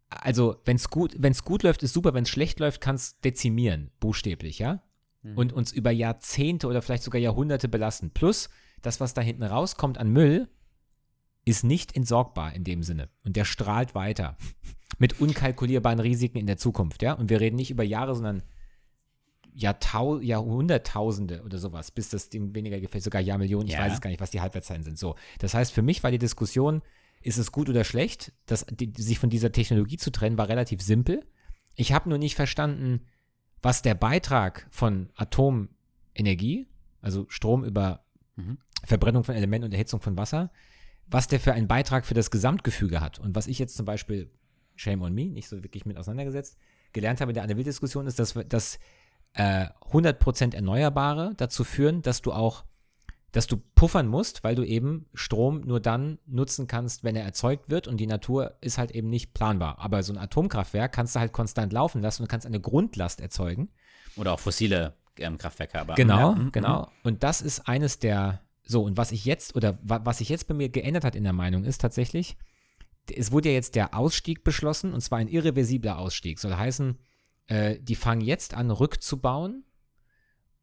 [0.08, 3.18] also, wenn es gut, wenn's gut läuft, ist super, wenn es schlecht läuft, kann es
[3.20, 4.82] dezimieren, buchstäblich, ja.
[5.22, 5.36] Mhm.
[5.36, 8.10] Und uns über Jahrzehnte oder vielleicht sogar Jahrhunderte belasten.
[8.10, 8.48] Plus,
[8.82, 10.48] das, was da hinten rauskommt an Müll,
[11.46, 13.08] ist nicht entsorgbar in dem Sinne.
[13.24, 14.36] Und der strahlt weiter.
[14.98, 17.12] Mit unkalkulierbaren Risiken in der Zukunft, ja.
[17.14, 18.42] Und wir reden nicht über Jahre, sondern
[19.54, 23.80] Jahrtau Jahrhunderttausende oder sowas, bis das dem weniger gefällt, sogar Jahrmillionen, ich Ja.
[23.80, 24.98] weiß es gar nicht, was die Halbwertszeiten sind.
[24.98, 25.14] So.
[25.38, 26.82] Das heißt, für mich war die Diskussion,
[27.22, 30.82] ist es gut oder schlecht, das, die, sich von dieser Technologie zu trennen, war relativ
[30.82, 31.24] simpel.
[31.74, 33.06] Ich habe nur nicht verstanden,
[33.62, 36.66] was der Beitrag von Atomenergie,
[37.00, 38.02] also Strom über
[38.36, 38.58] Mhm.
[38.84, 40.50] Verbrennung von Elementen und Erhitzung von Wasser,
[41.08, 43.18] was der für einen Beitrag für das Gesamtgefüge hat.
[43.18, 44.30] Und was ich jetzt zum Beispiel,
[44.74, 46.58] shame on me, nicht so wirklich mit auseinandergesetzt,
[46.92, 48.78] gelernt habe in der Anne-Will-Diskussion, ist, dass, dass
[49.34, 52.64] äh, 100% Erneuerbare dazu führen, dass du auch,
[53.32, 57.70] dass du puffern musst, weil du eben Strom nur dann nutzen kannst, wenn er erzeugt
[57.70, 59.78] wird und die Natur ist halt eben nicht planbar.
[59.78, 63.68] Aber so ein Atomkraftwerk kannst du halt konstant laufen lassen und kannst eine Grundlast erzeugen.
[64.16, 65.94] Oder auch fossile ähm, Kraftwerke, aber.
[65.94, 66.88] Genau, Ja, mhm, genau.
[67.02, 70.48] Und das ist eines der, so, und was ich jetzt, oder wa, was sich jetzt
[70.48, 72.36] bei mir geändert hat in der Meinung, ist tatsächlich,
[73.14, 76.40] es wurde ja jetzt der Ausstieg beschlossen, und zwar ein irreversibler Ausstieg.
[76.40, 76.98] Soll heißen,
[77.46, 79.64] äh, die fangen jetzt an, rückzubauen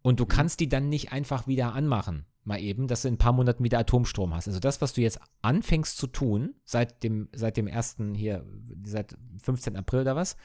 [0.02, 3.20] und du kannst die dann nicht einfach wieder anmachen, mal eben, dass du in ein
[3.20, 4.50] paar Monaten wieder Atomstrom hast.
[4.50, 8.46] Also das, was du jetzt anfängst zu tun, seit dem, seit dem ersten hier,
[8.84, 9.78] seit 15.
[9.78, 10.36] April oder was,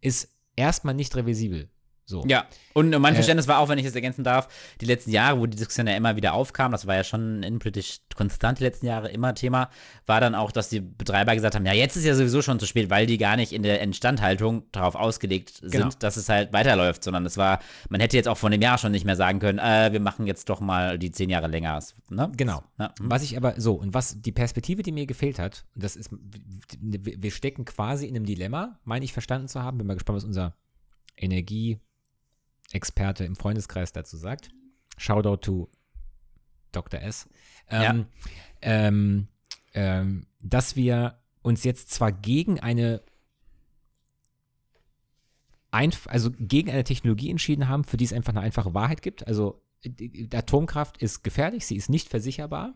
[0.00, 1.70] ist erstmal nicht reversibel.
[2.10, 2.24] So.
[2.26, 2.44] Ja,
[2.74, 4.48] und mein Äh, Verständnis war auch, wenn ich das ergänzen darf,
[4.80, 8.00] die letzten Jahre, wo die Diskussion ja immer wieder aufkam, das war ja schon innenpolitisch
[8.14, 9.70] konstant die letzten Jahre immer Thema,
[10.06, 12.66] war dann auch, dass die Betreiber gesagt haben, ja, jetzt ist ja sowieso schon zu
[12.66, 15.88] spät, weil die gar nicht in der Instandhaltung darauf ausgelegt sind, Genau.
[16.00, 18.92] dass es halt weiterläuft, sondern es war, man hätte jetzt auch von dem Jahr schon
[18.92, 21.80] nicht mehr sagen können, äh, wir machen jetzt doch mal die zehn Jahre länger.
[22.08, 22.30] Ne?
[22.36, 22.62] Genau.
[22.78, 23.10] Ja, hm.
[23.10, 26.10] Was ich aber so, und was die Perspektive, die mir gefehlt hat, und das ist,
[26.80, 30.24] wir stecken quasi in einem Dilemma, meine ich verstanden zu haben, bin mal gespannt, was
[30.24, 30.54] unser
[32.70, 34.50] Energieexperte im Freundeskreis dazu sagt.
[34.96, 35.70] Shoutout to
[36.72, 37.00] Dr.
[37.00, 37.28] S.
[37.68, 38.06] Ähm,
[38.62, 39.28] ähm,
[39.74, 43.02] ähm, dass wir uns jetzt zwar gegen eine
[45.72, 49.26] einf also gegen eine Technologie entschieden haben, für die es einfach eine einfache Wahrheit gibt.
[49.26, 49.62] Also
[50.32, 52.74] Atomkraft ist gefährlich, sie ist nicht versicherbar.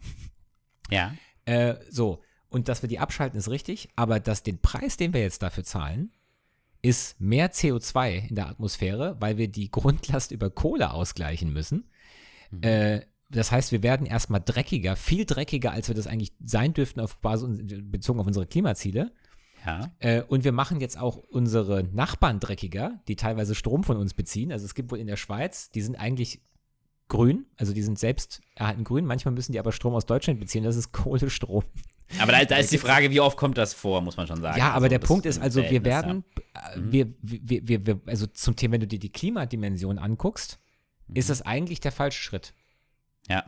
[0.91, 1.15] ja.
[1.45, 5.21] Äh, so, und dass wir die abschalten, ist richtig, aber dass den Preis, den wir
[5.21, 6.13] jetzt dafür zahlen,
[6.85, 11.89] ist mehr CO2 in der Atmosphäre, weil wir die Grundlast über Kohle ausgleichen müssen.
[12.61, 17.01] Äh, das heißt, wir werden erstmal dreckiger, viel dreckiger, als wir das eigentlich sein dürften
[17.01, 17.59] auf Basis
[17.91, 19.13] bezogen auf unsere Klimaziele.
[19.65, 19.93] Ja.
[19.99, 24.53] Äh, und wir machen jetzt auch unsere Nachbarn dreckiger, die teilweise Strom von uns beziehen.
[24.53, 26.43] Also es gibt wohl in der Schweiz, die sind eigentlich
[27.09, 29.07] grün, also die sind selbst erhalten grün.
[29.07, 30.65] Manchmal müssen die aber Strom aus Deutschland beziehen.
[30.65, 31.65] Das ist Kohlestrom.
[32.21, 34.59] Aber da, da ist die Frage, wie oft kommt das vor, muss man schon sagen.
[34.59, 38.27] Ja, aber Also der Punkt ist also, wir werden, äh, wir, wir, wir, wir, also
[38.27, 40.59] zum Thema, wenn du dir die Klimadimension anguckst,
[41.13, 42.55] ist das eigentlich der falsche Schritt.
[43.29, 43.45] Ja.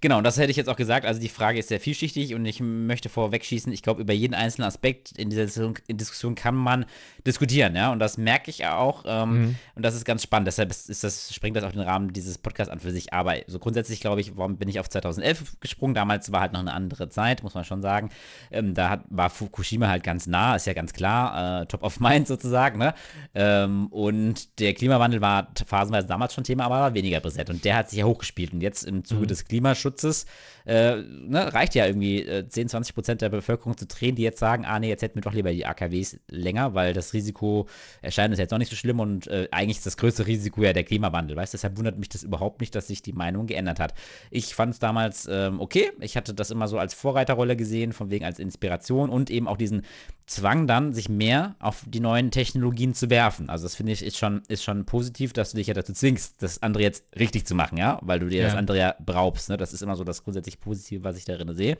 [0.00, 1.06] Genau, und das hätte ich jetzt auch gesagt.
[1.06, 4.68] Also die Frage ist sehr vielschichtig und ich möchte vorwegschießen, ich glaube, über jeden einzelnen
[4.68, 5.46] Aspekt in dieser
[5.88, 6.86] Diskussion kann man
[7.26, 7.92] diskutieren, ja.
[7.92, 9.04] Und das merke ich auch.
[9.06, 9.56] Ähm, mhm.
[9.74, 10.46] Und das ist ganz spannend.
[10.46, 13.12] Deshalb ist das, springt das auch den Rahmen dieses Podcasts an für sich.
[13.12, 15.94] Aber so grundsätzlich, glaube ich, warum bin ich auf 2011 gesprungen?
[15.94, 18.10] Damals war halt noch eine andere Zeit, muss man schon sagen.
[18.50, 22.00] Ähm, da hat, war Fukushima halt ganz nah, ist ja ganz klar, äh, top of
[22.00, 22.94] mind sozusagen, ne?
[23.34, 27.50] Ähm, und der Klimawandel war phasenweise damals schon Thema, aber war weniger präsent.
[27.50, 28.52] Und der hat sich ja hochgespielt.
[28.52, 29.28] Und jetzt im Zuge mhm.
[29.28, 30.26] des Klimaschutzes
[30.64, 34.38] äh, ne, reicht ja irgendwie äh, 10, 20 Prozent der Bevölkerung zu drehen, die jetzt
[34.38, 37.66] sagen, ah nee, jetzt hätten wir doch lieber die AKWs länger, weil das Risiko
[38.02, 40.72] erscheint uns jetzt auch nicht so schlimm und äh, eigentlich ist das größte Risiko ja
[40.72, 43.94] der Klimawandel, weißt Deshalb wundert mich das überhaupt nicht, dass sich die Meinung geändert hat.
[44.30, 48.10] Ich fand es damals ähm, okay, ich hatte das immer so als Vorreiterrolle gesehen, von
[48.10, 49.82] wegen als Inspiration und eben auch diesen
[50.26, 53.48] Zwang dann, sich mehr auf die neuen Technologien zu werfen.
[53.48, 56.42] Also das finde ich ist schon, ist schon positiv, dass du dich ja dazu zwingst,
[56.42, 58.46] das andere jetzt richtig zu machen, ja, weil du dir ja.
[58.46, 59.48] das andere ja brauchst.
[59.48, 59.56] Ne?
[59.56, 61.78] Das ist immer so das grundsätzlich Positive, was ich darin sehe.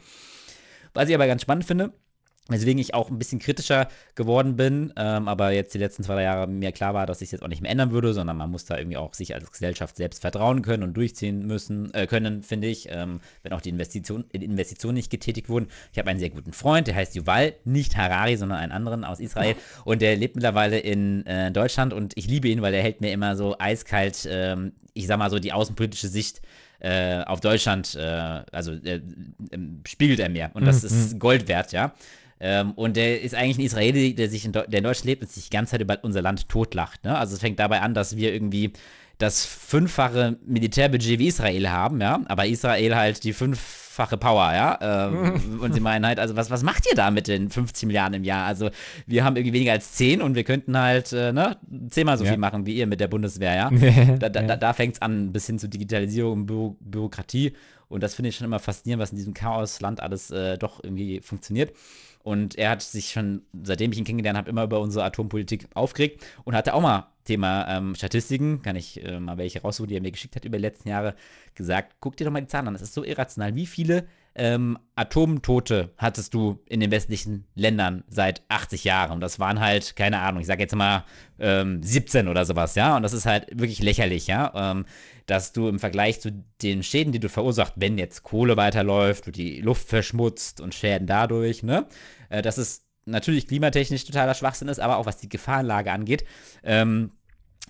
[0.95, 1.93] Was ich aber ganz spannend finde,
[2.49, 6.23] Weswegen ich auch ein bisschen kritischer geworden bin, ähm, aber jetzt die letzten zwei, drei
[6.23, 8.51] Jahre mir klar war, dass ich es jetzt auch nicht mehr ändern würde, sondern man
[8.51, 12.45] muss da irgendwie auch sich als Gesellschaft selbst vertrauen können und durchziehen müssen, äh, können,
[12.45, 15.67] finde ich, ähm, wenn auch die Investition, Investitionen nicht getätigt wurden.
[15.93, 19.19] Ich habe einen sehr guten Freund, der heißt Yuval, nicht Harari, sondern einen anderen aus
[19.19, 23.01] Israel und der lebt mittlerweile in äh, Deutschland und ich liebe ihn, weil er hält
[23.01, 26.43] mir immer so eiskalt, ähm, ich sag mal so, die außenpolitische Sicht
[26.79, 29.01] äh, auf Deutschland, äh, also äh,
[29.87, 30.51] spiegelt er mir.
[30.55, 30.89] Und das mhm.
[30.89, 31.95] ist Gold wert, ja.
[32.39, 35.31] Ähm, und der ist eigentlich ein Israeli, der sich in, der in Deutschland lebt und
[35.31, 37.05] sich die ganze Zeit über unser Land totlacht.
[37.05, 37.17] Ne?
[37.17, 38.73] Also es fängt dabei an, dass wir irgendwie
[39.19, 44.79] das fünffache Militärbudget wie Israel haben, ja, aber Israel halt die fünffache Power, ja.
[44.83, 48.15] Ähm, und sie meinen halt, also was, was macht ihr da mit den 15 Milliarden
[48.15, 48.47] im Jahr?
[48.47, 48.69] Also
[49.07, 51.57] wir haben irgendwie weniger als 10 und wir könnten halt, äh, ne,
[51.89, 52.33] zehnmal so ja.
[52.33, 53.71] viel machen wie ihr mit der Bundeswehr, ja.
[54.19, 57.55] da da, da fängt es an, bis hin zu Digitalisierung und Bü Bürokratie.
[57.89, 61.21] Und das finde ich schon immer faszinierend, was in diesem Chaosland alles äh, doch irgendwie
[61.21, 61.73] funktioniert.
[62.27, 66.27] Und er hat sich schon, seitdem ich ihn kennengelernt habe, immer über unsere Atompolitik aufgeregt
[66.43, 70.01] und hatte auch mal Thema ähm, Statistiken, kann ich äh, mal welche raussuchen, die er
[70.01, 71.15] mir geschickt hat über die letzten Jahre,
[71.55, 73.55] gesagt, guck dir doch mal die Zahlen an, das ist so irrational.
[73.55, 79.21] Wie viele ähm, Atomtote hattest du in den westlichen Ländern seit 80 Jahren?
[79.21, 81.05] Das waren halt, keine Ahnung, ich sage jetzt mal
[81.39, 82.97] ähm, 17 oder sowas, ja?
[82.97, 84.53] Und das ist halt wirklich lächerlich, ja?
[84.55, 84.85] Ähm,
[85.27, 89.31] dass du im Vergleich zu den Schäden, die du verursacht, wenn jetzt Kohle weiterläuft, du
[89.31, 91.87] die Luft verschmutzt und Schäden dadurch, ne?
[92.29, 96.25] Äh, dass es natürlich klimatechnisch totaler Schwachsinn ist, aber auch was die Gefahrenlage angeht,
[96.63, 97.13] ähm,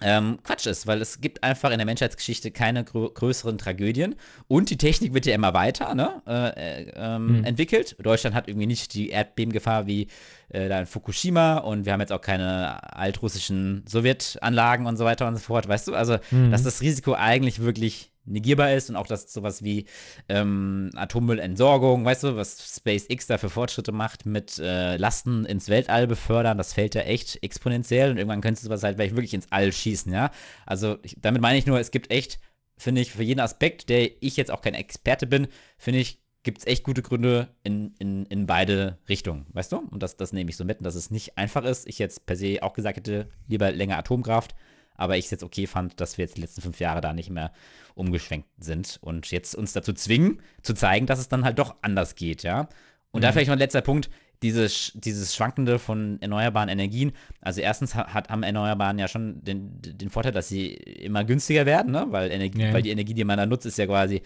[0.03, 4.15] ähm, Quatsch ist, weil es gibt einfach in der Menschheitsgeschichte keine grö größeren Tragödien
[4.47, 7.45] und die Technik wird ja immer weiter ne, äh, äh, ähm, hm.
[7.45, 7.97] entwickelt.
[8.03, 10.09] Deutschland hat irgendwie nicht die Erdbebengefahr wie
[10.49, 15.27] äh, da in Fukushima und wir haben jetzt auch keine altrussischen Sowjetanlagen und so weiter
[15.27, 15.95] und so fort, weißt du?
[15.95, 16.51] Also, hm.
[16.51, 19.87] dass das Risiko eigentlich wirklich negierbar ist und auch, dass sowas wie
[20.29, 26.07] ähm, Atommüllentsorgung, weißt du, was SpaceX da für Fortschritte macht mit äh, Lasten ins Weltall
[26.07, 29.73] befördern, das fällt ja echt exponentiell und irgendwann könntest du was halt wirklich ins All
[29.73, 30.31] schießen, ja.
[30.67, 32.39] Also ich, damit meine ich nur, es gibt echt,
[32.77, 35.47] finde ich, für jeden Aspekt, der ich jetzt auch kein Experte bin,
[35.79, 39.79] finde ich, gibt es echt gute Gründe in, in, in beide Richtungen, weißt du?
[39.79, 41.89] Und das, das nehme ich so mit, dass es nicht einfach ist.
[41.89, 44.55] Ich jetzt per se auch gesagt hätte, lieber länger Atomkraft,
[44.95, 47.31] aber ich es jetzt okay fand, dass wir jetzt die letzten fünf Jahre da nicht
[47.31, 47.53] mehr
[47.97, 52.15] umgeschwenkt sind und jetzt uns dazu zwingen, zu zeigen, dass es dann halt doch anders
[52.15, 52.69] geht, ja.
[53.11, 53.23] Und mhm.
[53.23, 54.09] da vielleicht noch ein letzter Punkt,
[54.43, 57.11] dieses, dieses Schwankende von erneuerbaren Energien.
[57.41, 61.91] Also erstens hat, haben Erneuerbaren ja schon den, den Vorteil, dass sie immer günstiger werden,
[61.91, 62.07] ne?
[62.11, 62.73] weil, Energie, ja.
[62.73, 64.23] weil die Energie, die man da nutzt, ist ja quasi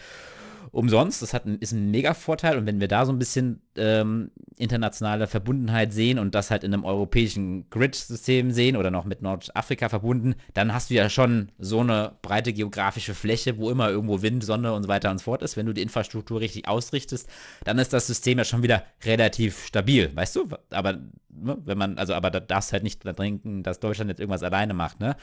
[0.70, 1.22] umsonst.
[1.22, 2.58] Das hat, ist ein mega Vorteil.
[2.58, 6.74] Und wenn wir da so ein bisschen ähm, internationale Verbundenheit sehen und das halt in
[6.74, 11.80] einem europäischen Grid-System sehen oder noch mit Nordafrika verbunden, dann hast du ja schon so
[11.80, 15.42] eine breite geografische Fläche, wo immer irgendwo Wind, Sonne und so weiter und so fort
[15.42, 15.56] ist.
[15.56, 17.28] Wenn du die Infrastruktur richtig ausrichtest,
[17.64, 20.48] dann ist das System ja schon wieder relativ stabil, weißt du?
[20.70, 24.42] Aber ne, wenn man, also aber da darfst halt nicht denken, dass Deutschland jetzt irgendwas
[24.42, 25.16] alleine macht, ne?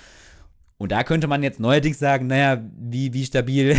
[0.80, 3.76] Und da könnte man jetzt neuerdings sagen, naja, wie, wie stabil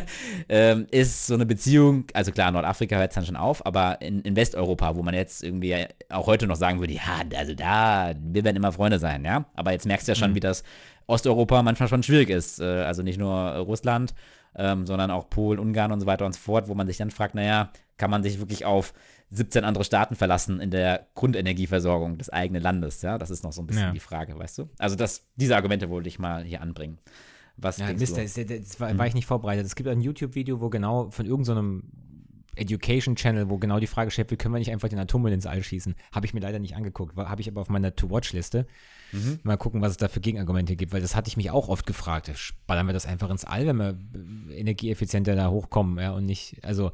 [0.50, 4.20] ähm, ist so eine Beziehung, also klar, Nordafrika hört es dann schon auf, aber in,
[4.20, 8.44] in, Westeuropa, wo man jetzt irgendwie auch heute noch sagen würde, ja, also da, wir
[8.44, 9.46] werden immer Freunde sein, ja.
[9.54, 10.34] Aber jetzt merkst du ja schon, mhm.
[10.34, 10.62] wie das
[11.06, 12.60] Osteuropa manchmal schon schwierig ist.
[12.60, 14.14] Äh, also nicht nur Russland,
[14.54, 17.10] ähm, sondern auch Polen, Ungarn und so weiter und so fort, wo man sich dann
[17.10, 18.92] fragt, naja, kann man sich wirklich auf
[19.32, 23.00] 17 andere Staaten verlassen in der Grundenergieversorgung des eigenen Landes.
[23.00, 23.92] Ja, das ist noch so ein bisschen ja.
[23.92, 24.68] die Frage, weißt du?
[24.78, 26.98] Also das, diese Argumente wollte ich mal hier anbringen.
[27.56, 29.64] Was ja, Mist, das, das war, war, ich nicht vorbereitet.
[29.64, 31.82] Es gibt ein YouTube-Video, wo genau von irgendeinem
[32.56, 35.46] Education Channel, wo genau die Frage stellt, wie können wir nicht einfach den Atommüll ins
[35.46, 35.94] All schießen?
[36.12, 38.66] Habe ich mir leider nicht angeguckt, habe ich aber auf meiner To-Watch-Liste.
[39.12, 39.40] Mhm.
[39.42, 41.86] Mal gucken, was es da für Gegenargumente gibt, weil das hatte ich mich auch oft
[41.86, 42.30] gefragt.
[42.66, 43.98] Ballern wir das einfach ins All, wenn wir
[44.54, 46.92] energieeffizienter da hochkommen, ja, und nicht, also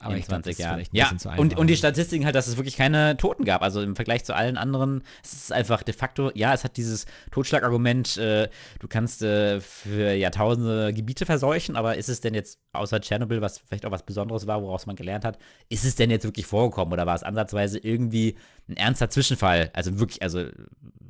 [0.00, 0.84] aber in 20 glaub, Jahren.
[0.92, 3.62] Ja, und, und die Statistiken halt, dass es wirklich keine Toten gab.
[3.62, 7.06] Also im Vergleich zu allen anderen, es ist einfach de facto, ja, es hat dieses
[7.30, 13.00] Totschlagargument, äh, du kannst äh, für Jahrtausende Gebiete verseuchen, aber ist es denn jetzt, außer
[13.00, 16.24] Tschernobyl, was vielleicht auch was Besonderes war, woraus man gelernt hat, ist es denn jetzt
[16.24, 18.36] wirklich vorgekommen oder war es ansatzweise irgendwie
[18.68, 19.70] ein ernster Zwischenfall?
[19.72, 20.44] Also wirklich, also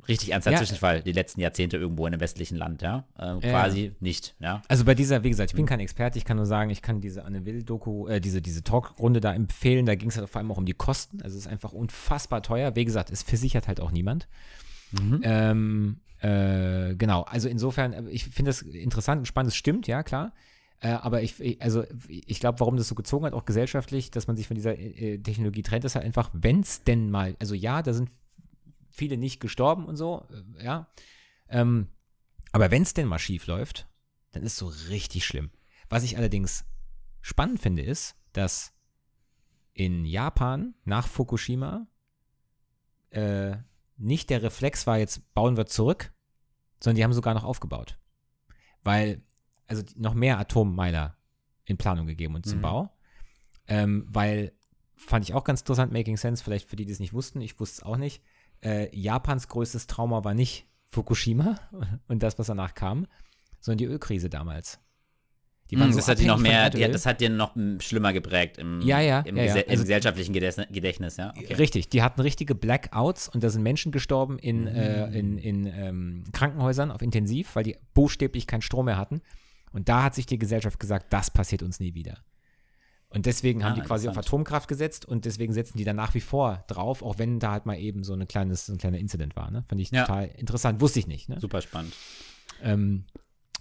[0.07, 0.57] richtig ernster ja.
[0.57, 3.05] Zwischenfall die letzten Jahrzehnte irgendwo in einem westlichen Land, ja?
[3.19, 3.91] Ähm, quasi ja.
[3.99, 4.61] nicht, ja.
[4.67, 6.99] Also bei dieser, wie gesagt, ich bin kein Experte, ich kann nur sagen, ich kann
[6.99, 9.85] diese Anne Will-Doku, äh, diese, diese Talkrunde da empfehlen.
[9.85, 11.21] Da ging es halt vor allem auch um die Kosten.
[11.21, 12.75] Also es ist einfach unfassbar teuer.
[12.75, 14.27] Wie gesagt, es versichert halt auch niemand.
[14.91, 15.21] Mhm.
[15.23, 20.03] Ähm, äh, genau, also insofern, äh, ich finde das interessant und spannend, es stimmt, ja,
[20.03, 20.33] klar.
[20.81, 24.37] Äh, aber ich, also ich glaube, warum das so gezogen hat, auch gesellschaftlich, dass man
[24.37, 27.81] sich von dieser äh, Technologie trennt, ist halt einfach, wenn es denn mal, also ja,
[27.81, 28.09] da sind
[28.89, 30.25] viele nicht gestorben und so,
[30.57, 30.87] äh, ja.
[31.49, 31.87] Ähm,
[32.51, 33.87] aber wenn es denn mal schief läuft,
[34.31, 35.51] dann ist es so richtig schlimm.
[35.89, 36.65] Was ich allerdings
[37.21, 38.73] spannend finde, ist, dass
[39.73, 41.87] in Japan nach Fukushima
[43.09, 43.57] äh,
[43.97, 46.13] nicht der Reflex war, jetzt bauen wir zurück,
[46.81, 47.97] sondern die haben sogar noch aufgebaut.
[48.83, 49.21] Weil,
[49.69, 51.15] also noch mehr Atommeiler
[51.65, 52.63] in Planung gegeben und zum mhm.
[52.63, 52.89] Bau.
[53.67, 54.51] Ähm, weil,
[54.95, 57.59] fand ich auch ganz interessant, Making Sense, vielleicht für die, die es nicht wussten, ich
[57.59, 58.21] wusste es auch nicht.
[58.61, 61.59] Äh, Japans größtes Trauma war nicht Fukushima
[62.07, 63.07] und das, was danach kam,
[63.59, 64.79] sondern die Ölkrise damals.
[65.69, 68.11] Die waren mm, so das, hat die noch mehr, die, das hat dir noch schlimmer
[68.11, 69.53] geprägt im, ja, ja, im, ja, ja.
[69.53, 71.31] Gese also, im gesellschaftlichen Gedächtnis, ja.
[71.37, 71.53] Okay.
[71.53, 74.67] Richtig, die hatten richtige Blackouts und da sind Menschen gestorben in, mhm.
[74.67, 79.21] äh, in, in ähm, Krankenhäusern auf Intensiv, weil die buchstäblich keinen Strom mehr hatten.
[79.71, 82.17] Und da hat sich die Gesellschaft gesagt, das passiert uns nie wieder.
[83.11, 86.13] Und deswegen ah, haben die quasi auf Atomkraft gesetzt und deswegen setzen die da nach
[86.13, 88.99] wie vor drauf, auch wenn da halt mal eben so, eine kleines, so ein kleiner
[88.99, 89.49] Incident war.
[89.49, 89.63] Ne?
[89.67, 90.05] Fand ich ja.
[90.05, 91.27] total interessant, wusste ich nicht.
[91.27, 91.39] Ne?
[91.39, 91.93] Super spannend.
[92.61, 93.05] Ähm,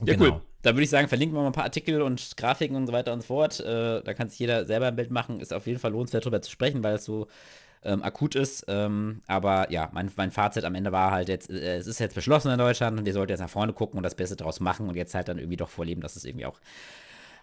[0.01, 0.35] ja, genau.
[0.35, 0.43] cool.
[0.63, 3.13] Da würde ich sagen, verlinken wir mal ein paar Artikel und Grafiken und so weiter
[3.13, 3.61] und so fort.
[3.61, 5.41] Äh, da kann sich jeder selber ein Bild machen.
[5.41, 7.27] Ist auf jeden Fall lohnenswert, darüber zu sprechen, weil es so
[7.83, 8.65] ähm, akut ist.
[8.69, 12.15] Ähm, aber ja, mein, mein Fazit am Ende war halt jetzt, äh, es ist jetzt
[12.15, 14.89] beschlossen in Deutschland und ihr sollt jetzt nach vorne gucken und das Beste draus machen
[14.89, 16.61] und jetzt halt dann irgendwie doch vorleben, dass es irgendwie auch,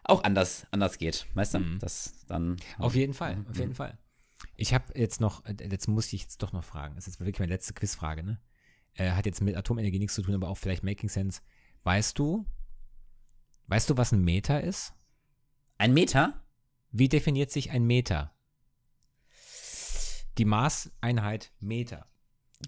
[0.04, 1.26] auch anders, anders geht.
[1.34, 1.60] Weißt du?
[1.60, 1.80] Mhm.
[1.80, 2.58] Das dann.
[2.78, 3.48] Auf jeden Fall, mhm.
[3.50, 3.98] auf jeden Fall.
[4.58, 6.96] Ich habe jetzt noch, äh, jetzt muss ich jetzt doch noch fragen.
[6.96, 8.40] Das ist jetzt wirklich meine letzte Quizfrage, ne?
[8.94, 11.42] Äh, hat jetzt mit Atomenergie nichts zu tun, aber auch vielleicht Making Sense.
[11.84, 12.46] Weißt du,
[13.68, 14.94] weißt du, was ein Meter ist?
[15.78, 16.42] Ein Meter?
[16.92, 18.35] Wie definiert sich ein Meter?
[20.38, 22.06] Die Maßeinheit Meter.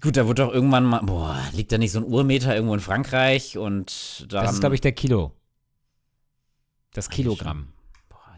[0.00, 2.80] Gut, da wurde doch irgendwann mal, boah, liegt da nicht so ein Urmeter irgendwo in
[2.80, 4.42] Frankreich und da.
[4.42, 5.32] Das ist, glaube ich, der Kilo.
[6.92, 7.68] Das Kilogramm.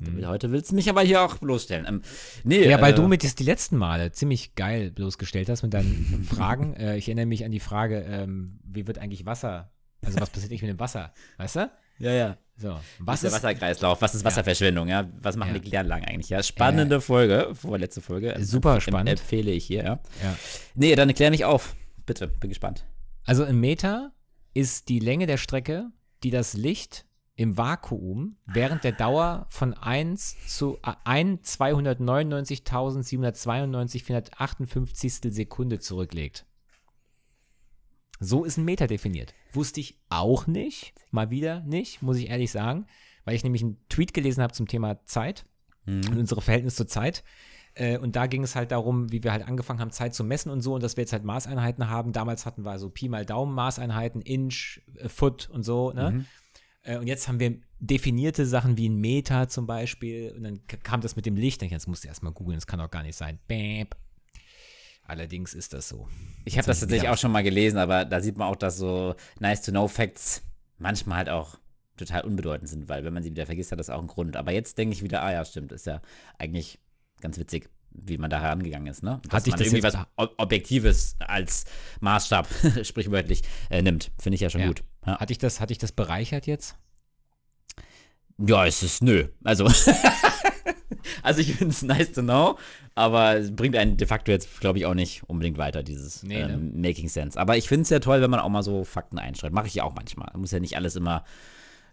[0.03, 0.27] Hm.
[0.27, 1.87] Heute willst du mich aber hier auch bloßstellen.
[1.87, 2.03] Ähm,
[2.43, 5.75] nee, ja, weil äh, du mit das die letzten Male ziemlich geil bloßgestellt hast mit
[5.75, 6.73] deinen Fragen.
[6.75, 9.71] Äh, ich erinnere mich an die Frage, ähm, wie wird eigentlich Wasser
[10.05, 11.71] also was passiert nicht mit dem Wasser, weißt du?
[12.01, 12.37] Ja, ja.
[12.57, 14.03] So, was ist der Wasserkreislauf?
[14.03, 14.89] Was ist Wasserverschwendung?
[14.89, 16.29] Ja, was machen die Kläranlagen eigentlich?
[16.29, 18.37] Ja, spannende äh, Folge, vorletzte Folge.
[18.41, 19.09] Super Empf spannend.
[19.09, 19.99] Empfehle ich hier, ja.
[20.23, 20.37] ja.
[20.75, 21.75] Nee, dann klär mich auf.
[22.05, 22.85] Bitte, bin gespannt.
[23.25, 24.13] Also ein Meter
[24.53, 25.89] ist die Länge der Strecke,
[26.23, 35.79] die das Licht im Vakuum während der Dauer von 1 zu 1 299.792 458 Sekunde
[35.79, 36.45] zurücklegt.
[38.19, 39.33] So ist ein Meter definiert.
[39.53, 40.95] Wusste ich auch nicht.
[41.11, 42.87] Mal wieder nicht, muss ich ehrlich sagen.
[43.25, 45.45] Weil ich nämlich einen Tweet gelesen habe zum Thema Zeit
[45.87, 46.03] mhm.
[46.11, 47.23] und unsere Verhältnis zur Zeit.
[47.75, 50.51] Äh, und da ging es halt darum, wie wir halt angefangen haben, Zeit zu messen
[50.51, 50.75] und so.
[50.75, 52.13] Und dass wir jetzt halt Maßeinheiten haben.
[52.13, 55.93] Damals hatten wir so Pi mal Daumen Maßeinheiten, Inch, äh, Foot und so.
[55.93, 56.11] Ne?
[56.11, 56.27] Mhm.
[56.83, 60.33] Äh, und jetzt haben wir definierte Sachen wie ein Meter zum Beispiel.
[60.37, 61.63] Und dann kam das mit dem Licht.
[61.63, 63.39] Jetzt musst du erstmal googeln, das kann doch gar nicht sein.
[63.47, 63.89] Bäm,
[65.11, 66.07] Allerdings ist das so.
[66.45, 69.17] Ich habe das tatsächlich auch schon mal gelesen, aber da sieht man auch, dass so
[69.41, 70.43] nice-to-know-Facts
[70.79, 71.59] manchmal halt auch
[71.97, 74.37] total unbedeutend sind, weil wenn man sie wieder vergisst, hat das auch einen Grund.
[74.37, 76.01] Aber jetzt denke ich wieder, ah ja, stimmt, ist ja
[76.39, 76.79] eigentlich
[77.21, 79.21] ganz witzig, wie man da herangegangen ist, ne?
[79.29, 81.65] Dass Hat man irgendwie was Objektives als
[81.99, 82.47] Maßstab,
[82.85, 84.13] sprichwörtlich, äh, nimmt.
[84.17, 84.69] Finde ich ja schon ja.
[84.69, 84.85] gut.
[85.05, 85.19] Ja.
[85.19, 86.77] Hat dich das, hat dich das bereichert jetzt?
[88.39, 89.27] Ja, es ist nö.
[89.43, 89.69] Also
[91.23, 92.59] Also ich finde es nice to know,
[92.95, 96.45] aber es bringt einen de facto jetzt, glaube ich, auch nicht unbedingt weiter, dieses nee,
[96.45, 96.53] ne?
[96.53, 97.39] ähm, Making Sense.
[97.39, 99.55] Aber ich finde es ja toll, wenn man auch mal so Fakten einschreibt.
[99.55, 100.31] Mache ich ja auch manchmal.
[100.37, 101.25] Muss ja nicht alles immer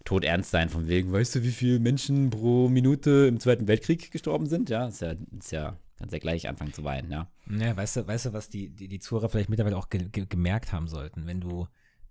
[0.04, 4.46] todernst sein, von wegen, weißt du, wie viele Menschen pro Minute im Zweiten Weltkrieg gestorben
[4.46, 4.70] sind?
[4.70, 7.28] Ja, ist ja, ist ja kannst ja gleich anfangen zu weinen, ja.
[7.50, 10.26] Ja, weißt du, weißt du, was die, die, die Zuhörer vielleicht mittlerweile auch ge ge
[10.28, 11.66] gemerkt haben sollten, wenn du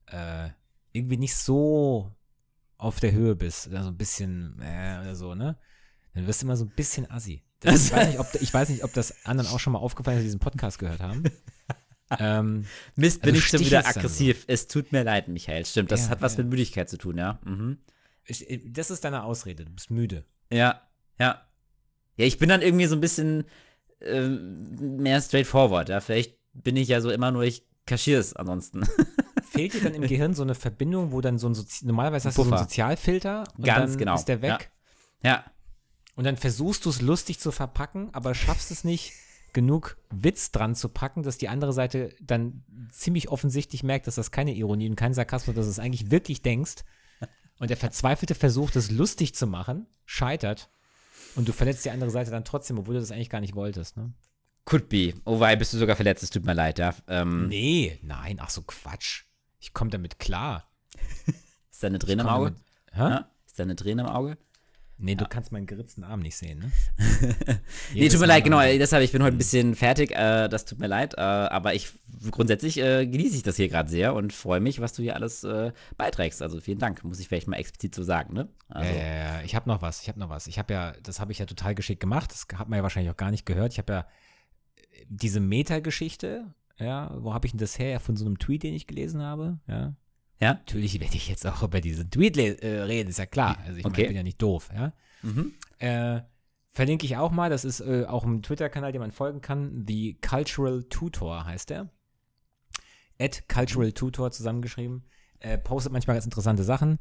[0.07, 0.49] äh,
[0.91, 2.11] irgendwie nicht so
[2.77, 5.57] auf der Höhe bist oder so ein bisschen äh, oder so, ne?
[6.17, 7.43] Dann wirst du immer so ein bisschen assi.
[7.59, 10.17] Das, ich, weiß nicht, ob, ich weiß nicht, ob das anderen auch schon mal aufgefallen
[10.17, 11.23] ist, die diesen Podcast gehört haben.
[12.19, 14.43] ähm, Mist, bin also ich schon wieder aggressiv.
[14.47, 15.65] Es tut mir leid, Michael.
[15.65, 16.39] Stimmt, das Ja, hat was ja.
[16.43, 17.39] mit Müdigkeit zu tun, ja.
[17.45, 17.77] Mhm.
[18.25, 19.65] Ich- äh, Das ist deine Ausrede.
[19.65, 20.25] Du bist müde.
[20.51, 20.81] Ja,
[21.19, 21.41] ja.
[22.15, 23.43] Ja, ich bin dann irgendwie so ein bisschen
[24.01, 25.99] ähm, mehr straightforward, ja.
[25.99, 28.81] Vielleicht bin ich ja so immer nur, ich kaschiere es ansonsten.
[29.51, 32.37] Fehlt dir dann im Gehirn so eine Verbindung, wo dann so ein Sozi normalerweise hast
[32.37, 34.15] du so einen Sozialfilter und Ganz dann genau.
[34.15, 34.71] ist der weg.
[35.23, 35.43] ja.
[36.17, 39.13] Und dann versuchst du es lustig zu verpacken, aber schaffst es nicht,
[39.53, 44.31] genug Witz dran zu packen, dass die andere Seite dann ziemlich offensichtlich merkt, dass das
[44.31, 46.83] keine Ironie und kein Sarkasmus, dass du es eigentlich wirklich denkst.
[47.59, 50.71] Und der verzweifelte Versuch, das lustig zu machen, scheitert.
[51.35, 53.95] Und du verletzt die andere Seite dann trotzdem, obwohl du das eigentlich gar nicht wolltest.
[53.95, 54.11] Ne?
[54.65, 55.13] Could be.
[55.23, 56.95] Oh, wei, bist du sogar verletzt, es tut mir leid, ja.
[57.07, 59.25] Ähm, Nee, nein, ach so Quatsch.
[59.59, 60.67] Ich komme damit klar.
[61.71, 62.55] Ist da eine Träne im Auge?
[62.91, 63.27] damit-?
[63.45, 64.37] Ist da eine Träne im Auge?
[64.99, 66.71] Nee, du kannst meinen geritzten Arm nicht sehen, ne?
[67.93, 70.65] Nee, tut mir leid, genau, wenn- deshalb, ich bin heute ein bisschen fertig, äh, das
[70.65, 71.91] tut mir leid, äh, aber ich,
[72.31, 75.43] grundsätzlich äh, genieße ich das hier gerade sehr und freue mich, was du hier alles
[75.43, 78.49] äh, beiträgst, also vielen Dank, muss ich vielleicht mal explizit so sagen, ne?
[78.69, 80.47] Also, Ja, ja, ja, ich habe noch was, ich habe noch was.
[80.47, 83.11] Ich habe ja, das habe ich ja total geschickt gemacht, das hat man ja wahrscheinlich
[83.11, 83.73] auch gar nicht gehört.
[83.73, 86.45] Ich habe ja äh, diese Meta-Geschichte,
[86.79, 87.89] ja, wo habe ich denn das her?
[87.91, 89.93] Ja, von so einem Tweet, den ich gelesen habe, ja.
[90.39, 90.53] Ja?
[90.53, 93.57] Natürlich werde ich jetzt auch über diesen Tweet äh, reden, ist ja klar.
[93.65, 94.01] Also ich meine, Okay.
[94.03, 94.93] ich bin ja nicht doof, ja.
[95.23, 95.53] Mhm.
[95.79, 96.21] Äh,
[96.69, 99.85] verlinke ich auch mal, das ist äh, auch ein Twitter-Kanal, dem man folgen kann.
[99.87, 101.89] The Cultural Tutor heißt der.
[103.19, 105.03] At Cultural Tutor zusammengeschrieben.
[105.39, 106.99] Äh, postet manchmal ganz interessante Sachen.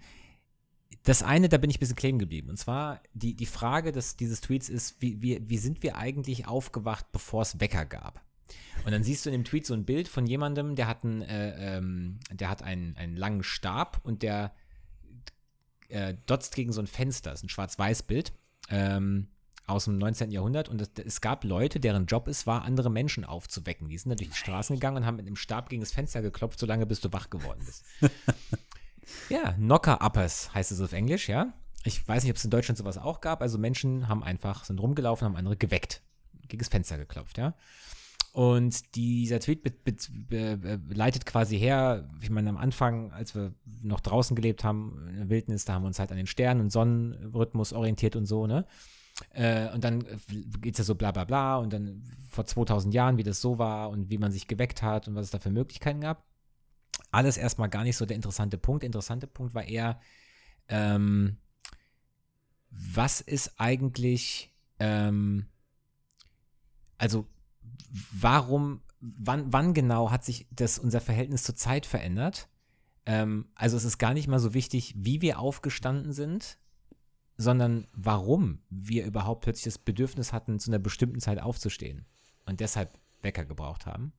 [1.02, 2.48] Das eine, da bin ich ein bisschen kleben geblieben.
[2.48, 6.46] Und zwar, die, die Frage des, dieses Tweets ist, wie, wie, wie sind wir eigentlich
[6.48, 8.24] aufgewacht, bevor es Wecker gab?
[8.84, 11.22] Und dann siehst du in dem Tweet so ein Bild von jemandem, der hat einen,
[11.22, 14.54] äh, ähm, der hat einen, einen langen Stab und der
[15.88, 17.30] äh, dotzt gegen so ein Fenster.
[17.30, 18.32] Das ist ein Schwarz-Weiß-Bild
[18.70, 19.28] ähm,
[19.66, 20.30] aus dem 19.
[20.30, 20.68] Jahrhundert.
[20.68, 23.88] Und es, es gab Leute, deren Job es war, andere Menschen aufzuwecken.
[23.88, 26.22] Die sind dann durch die Straßen gegangen und haben mit einem Stab gegen das Fenster
[26.22, 27.84] geklopft, solange bis du wach geworden bist.
[29.28, 31.52] ja, Knocker-Uppers heißt es auf Englisch, ja.
[31.84, 33.42] Ich weiß nicht, ob es in Deutschland sowas auch gab.
[33.42, 36.02] Also Menschen haben einfach, sind rumgelaufen, haben andere geweckt,
[36.48, 37.54] gegen das Fenster geklopft, ja.
[38.36, 43.54] Und dieser Tweet be be be leitet quasi her, ich meine, am Anfang, als wir
[43.80, 46.60] noch draußen gelebt haben, in der Wildnis, da haben wir uns halt an den Sternen
[46.60, 48.66] und Sonnenrhythmus orientiert und so, ne?
[49.30, 50.04] Äh, und dann
[50.60, 53.58] geht es ja so bla bla bla und dann vor 2000 Jahren, wie das so
[53.58, 56.22] war und wie man sich geweckt hat und was es da für Möglichkeiten gab.
[57.10, 58.82] Alles erstmal gar nicht so der interessante Punkt.
[58.82, 59.98] Der interessante Punkt war eher,
[60.68, 61.38] ähm,
[62.68, 65.46] was ist eigentlich, ähm,
[66.98, 67.26] also
[68.12, 72.48] warum, wann, wann genau hat sich das, unser Verhältnis zur Zeit verändert?
[73.06, 76.58] Ähm, also es ist gar nicht mal so wichtig, wie wir aufgestanden sind,
[77.36, 82.06] sondern warum wir überhaupt plötzlich das Bedürfnis hatten, zu einer bestimmten Zeit aufzustehen
[82.46, 84.12] und deshalb Wecker gebraucht haben.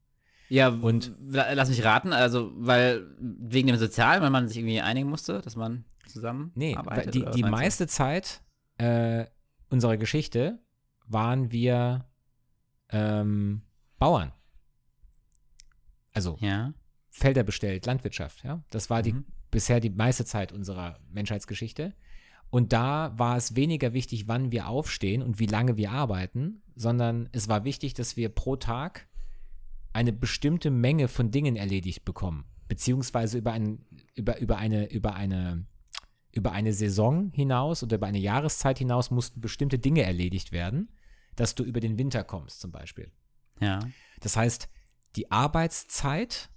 [0.49, 5.09] Ja, Und- lass mich raten, also, weil wegen dem Sozialen, weil man sich irgendwie einigen
[5.09, 7.13] musste, dass man zusammen Nee, arbeitet?
[7.15, 7.41] die, die meinst du?
[7.51, 8.41] meiste Zeit
[8.77, 9.25] äh,
[9.69, 10.59] unserer Geschichte
[11.05, 12.05] waren wir
[12.89, 13.61] ähm,
[13.99, 14.31] Bauern.
[16.13, 16.73] Also Ja.
[17.09, 18.63] Felder bestellt, Landwirtschaft, ja.
[18.69, 19.25] Das war die Mhm.
[19.49, 21.95] bisher die meiste Zeit unserer Menschheitsgeschichte.
[22.49, 27.27] Und da war es weniger wichtig, wann wir aufstehen und wie lange wir arbeiten, sondern
[27.33, 29.07] es war wichtig, dass wir pro Tag
[29.93, 35.65] eine bestimmte Menge von Dingen erledigt bekommen, beziehungsweise über, ein, über, über, eine, über, eine,
[36.31, 40.89] über eine Saison hinaus oder über eine Jahreszeit hinaus mussten bestimmte Dinge erledigt werden,
[41.35, 43.11] dass du über den Winter kommst zum Beispiel.
[43.59, 43.79] Ja.
[44.19, 44.69] Das heißt,
[45.15, 46.49] die Arbeitszeit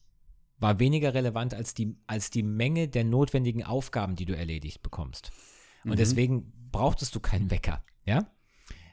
[0.59, 5.31] war weniger relevant als die, als die Menge der notwendigen Aufgaben, die du erledigt bekommst.
[5.85, 5.97] Und Mhm.
[5.97, 8.31] deswegen brauchtest du keinen Wecker, ja?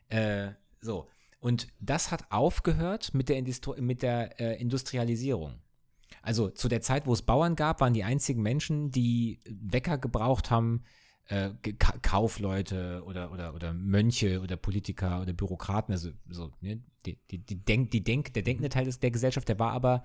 [0.10, 1.08] Äh, so.
[1.40, 5.60] Und das hat aufgehört mit der, Industri mit der äh, Industrialisierung.
[6.22, 10.50] Also zu der Zeit, wo es Bauern gab, waren die einzigen Menschen, die Wecker gebraucht
[10.50, 10.84] haben,
[11.26, 16.82] äh, Ka Kaufleute oder, oder, oder Mönche oder Politiker oder Bürokraten, also so, ne?
[17.16, 20.04] Die, die, Denk, die Denk, der denkende Teil des, der Gesellschaft, der war aber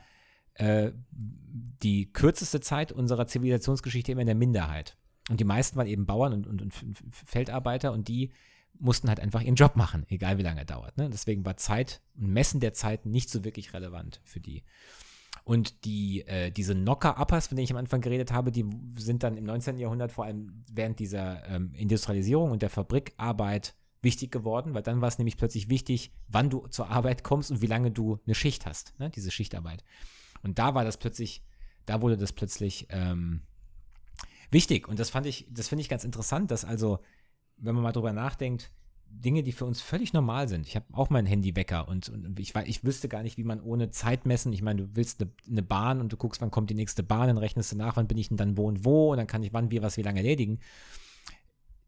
[0.54, 4.96] äh, die kürzeste Zeit unserer Zivilisationsgeschichte immer in der Minderheit.
[5.30, 6.74] Und die meisten waren eben Bauern und, und, und
[7.10, 8.32] Feldarbeiter und die
[8.78, 10.96] mussten halt einfach ihren Job machen, egal wie lange er dauert.
[10.96, 11.08] Ne?
[11.10, 14.64] Deswegen war Zeit und Messen der Zeit nicht so wirklich relevant für die.
[15.44, 18.64] Und die, äh, diese Knocker-Uppers, von denen ich am Anfang geredet habe, die
[18.96, 19.78] sind dann im 19.
[19.78, 25.08] Jahrhundert vor allem während dieser ähm, Industrialisierung und der Fabrikarbeit wichtig geworden, weil dann war
[25.08, 28.66] es nämlich plötzlich wichtig, wann du zur Arbeit kommst und wie lange du eine Schicht
[28.66, 29.10] hast, ne?
[29.10, 29.84] diese Schichtarbeit.
[30.42, 31.42] Und da war das plötzlich,
[31.86, 33.42] da wurde das plötzlich ähm,
[34.50, 34.88] wichtig.
[34.88, 37.00] Und das fand ich, das finde ich ganz interessant, dass also,
[37.56, 38.70] wenn man mal drüber nachdenkt,
[39.14, 40.66] Dinge, die für uns völlig normal sind.
[40.66, 43.90] Ich habe auch meinen Handywecker und, und ich, ich wüsste gar nicht, wie man ohne
[43.90, 46.74] Zeit messen, ich meine, du willst eine, eine Bahn und du guckst, wann kommt die
[46.74, 49.18] nächste Bahn, dann rechnest du nach, wann bin ich denn dann wo und wo und
[49.18, 50.60] dann kann ich wann wir was wie lange erledigen.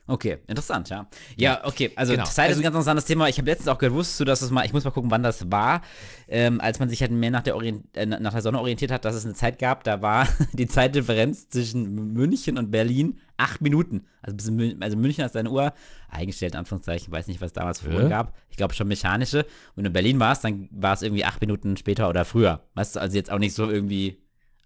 [0.10, 1.08] Okay, interessant, ja.
[1.36, 2.24] Ja, okay, also Genau.
[2.24, 3.28] Zeit ist Also- ein ganz interessantes Thema.
[3.28, 5.22] Ich habe letztens auch gehört, wusstest du, dass es mal, ich muss mal gucken, wann
[5.22, 5.82] das war,
[6.30, 9.04] ähm, als man sich halt mehr nach der, Orient äh, nach der Sonne orientiert hat,
[9.04, 14.06] dass es eine Zeit gab, da war die Zeitdifferenz zwischen München und Berlin acht Minuten.
[14.22, 14.38] Also,
[14.80, 15.74] also München hat seine Uhr
[16.10, 18.08] eingestellt, in Anführungszeichen, weiß nicht, was es damals für Ja.
[18.08, 18.34] Gab.
[18.50, 19.40] Ich glaube schon mechanische.
[19.40, 22.64] Und wenn du in Berlin warst, dann war es irgendwie acht Minuten später oder früher.
[22.76, 24.18] Weißt du, also jetzt auch nicht so irgendwie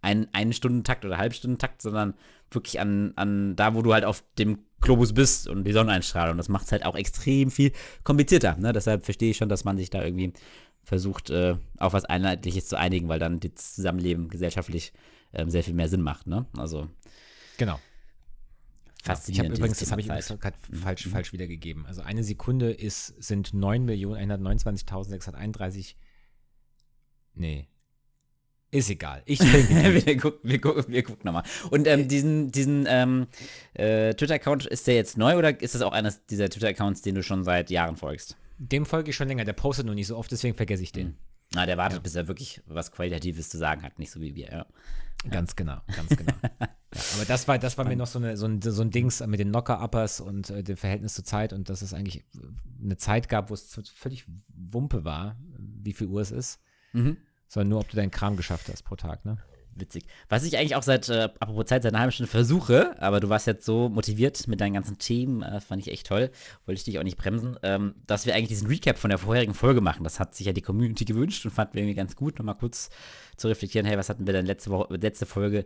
[0.04, 2.14] ein, einen Stundentakt oder Halbstundentakt, sondern
[2.50, 6.38] wirklich an, an da, wo du halt auf dem Globus bist und die Sonneneinstrahlung.
[6.38, 7.72] Das macht es halt auch extrem viel
[8.04, 8.56] komplizierter.
[8.58, 8.74] Ne?
[8.74, 10.34] Deshalb verstehe ich schon, dass man sich da irgendwie
[10.84, 14.94] versucht, äh, auf was Einheitliches zu einigen, weil dann das Zusammenleben gesellschaftlich
[15.34, 16.28] ähm, sehr viel mehr Sinn macht.
[16.28, 16.46] Ne?
[16.58, 16.90] Also
[17.58, 17.80] Genau.
[18.98, 19.58] Ich faszinierend.
[19.58, 21.86] übrigens, dieses das habe ich übrigens gerade falsch, falsch wiedergegeben.
[21.86, 25.96] Also eine Sekunde ist, sind 9.129.631.
[27.34, 27.68] Nee.
[28.72, 29.22] Ist egal.
[29.26, 31.44] Ich wir gucken, wir gucken, wir gucken nochmal.
[31.70, 33.28] Und ähm, diesen, diesen ähm,
[33.74, 37.24] äh, Twitter-Account, ist der jetzt neu oder ist das auch eines dieser Twitter-Accounts, den du
[37.24, 38.38] schon seit Jahren folgst?
[38.58, 39.44] Dem folge ich schon länger.
[39.44, 41.18] Der postet nur nicht so oft, deswegen vergesse ich den.
[41.54, 44.50] Na, der wartet, bis er wirklich was Qualitatives zu sagen hat, nicht so wie wir,
[44.50, 44.66] ja.
[45.30, 46.34] Ganz genau, ganz genau.
[46.62, 46.68] ja,
[47.16, 49.40] aber das war, das war mir noch so, eine, so, ein, so ein Dings mit
[49.40, 52.24] den Knocker-Uppers und äh, dem Verhältnis zur Zeit und dass es eigentlich
[52.82, 56.62] eine Zeit gab, wo es völlig Wumpe war, wie viel Uhr es ist,
[56.94, 57.18] Mhm.
[57.52, 59.38] Sondern nur, ob du deinen Kram geschafft hast pro Tag, ne?
[59.74, 60.04] Witzig.
[60.28, 63.30] Was ich eigentlich auch seit, äh, apropos Zeit, seit einer halben Stunde versuche, aber du
[63.30, 66.30] warst jetzt so motiviert mit deinen ganzen Themen, äh, fand ich echt toll,
[66.66, 69.54] wollte ich dich auch nicht bremsen, ähm, dass wir eigentlich diesen Recap von der vorherigen
[69.54, 70.04] Folge machen.
[70.04, 72.90] Das hat sich ja die Community gewünscht und fanden wir irgendwie ganz gut, nochmal kurz
[73.38, 75.66] zu reflektieren, hey, was hatten wir denn letzte Woche, letzte Folge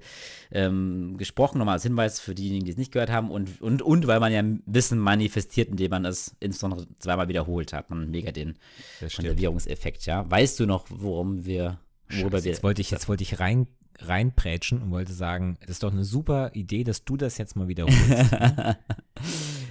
[0.51, 4.05] ähm, gesprochen, nochmal als Hinweis für diejenigen, die es nicht gehört haben und, und, und
[4.05, 8.55] weil man ja Wissen manifestiert, indem man es insbesondere zweimal wiederholt hat, man mega den
[8.99, 10.29] Konservierungseffekt, ja.
[10.29, 13.67] Weißt du noch, worum wir, Scheiße, wir jetzt wollte ich, jetzt wollte ich rein,
[13.99, 17.67] reinprätschen und wollte sagen, das ist doch eine super Idee, dass du das jetzt mal
[17.67, 17.97] wiederholst.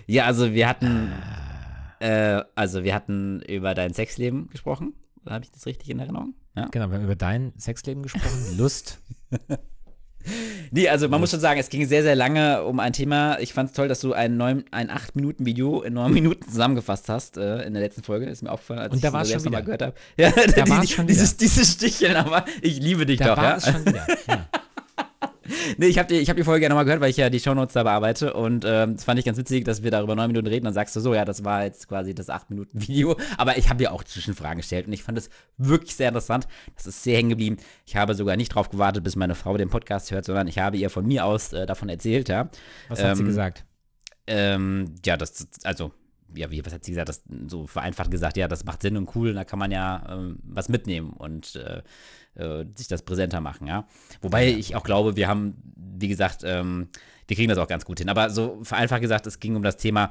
[0.07, 1.11] Ja, also wir hatten,
[2.01, 2.05] Ah.
[2.39, 4.93] äh, also wir hatten über dein Sexleben gesprochen.
[5.27, 6.35] Habe ich das richtig in Erinnerung?
[6.55, 6.67] Ja.
[6.71, 9.01] genau, wir haben über dein Sexleben gesprochen, Lust.
[10.71, 13.39] Nee, also man muss schon sagen, es ging sehr, sehr lange um ein Thema.
[13.41, 17.37] Ich fand es toll, dass du ein, neun, ein 8-Minuten-Video in 9 Minuten zusammengefasst hast
[17.37, 18.27] äh, in der letzten Folge.
[18.27, 19.95] Ist mir aufgefallen, als Und da ich das schon erste Mal gehört habe.
[20.17, 21.05] Ja, Da die- schon wieder.
[21.15, 23.37] dieses, dieses Sticheln, aber ich liebe dich Da doch.
[23.37, 23.57] war Ja?
[23.57, 24.07] es schon wieder.
[24.29, 24.49] Ja.
[25.79, 27.41] Nee, ich habe die, ich hab die Folge ja nochmal gehört, weil ich ja die
[27.41, 30.47] Shownotes da bearbeite und ähm, das fand ich ganz witzig, dass wir darüber neun Minuten
[30.47, 30.65] reden.
[30.65, 33.17] Dann sagst du so, ja, das war jetzt quasi das 8-Minuten-Video.
[33.39, 36.47] Aber ich habe dir auch Zwischenfragen gestellt und ich fand es wirklich sehr interessant.
[36.77, 37.57] Das ist sehr hängen geblieben.
[37.87, 40.77] Ich habe sogar nicht drauf gewartet, bis meine Frau den Podcast hört, sondern ich habe
[40.77, 42.49] ihr von mir aus äh, davon erzählt, ja.
[42.89, 43.65] Was hat sie Ähm, gesagt?
[44.27, 45.93] Ähm, ja, das, also,
[46.35, 47.09] ja, wie, was hat sie gesagt?
[47.11, 50.39] Das, so vereinfacht gesagt, ja, das macht Sinn und cool, da kann man ja ähm,
[50.43, 51.83] was mitnehmen und äh,
[52.37, 53.87] äh, sich das präsenter machen, ja.
[54.23, 56.89] Wobei ich auch glaube, wir haben, wie gesagt, ähm,
[57.27, 58.09] wir kriegen das auch ganz gut hin.
[58.09, 60.11] Aber so vereinfacht gesagt, es ging um das Thema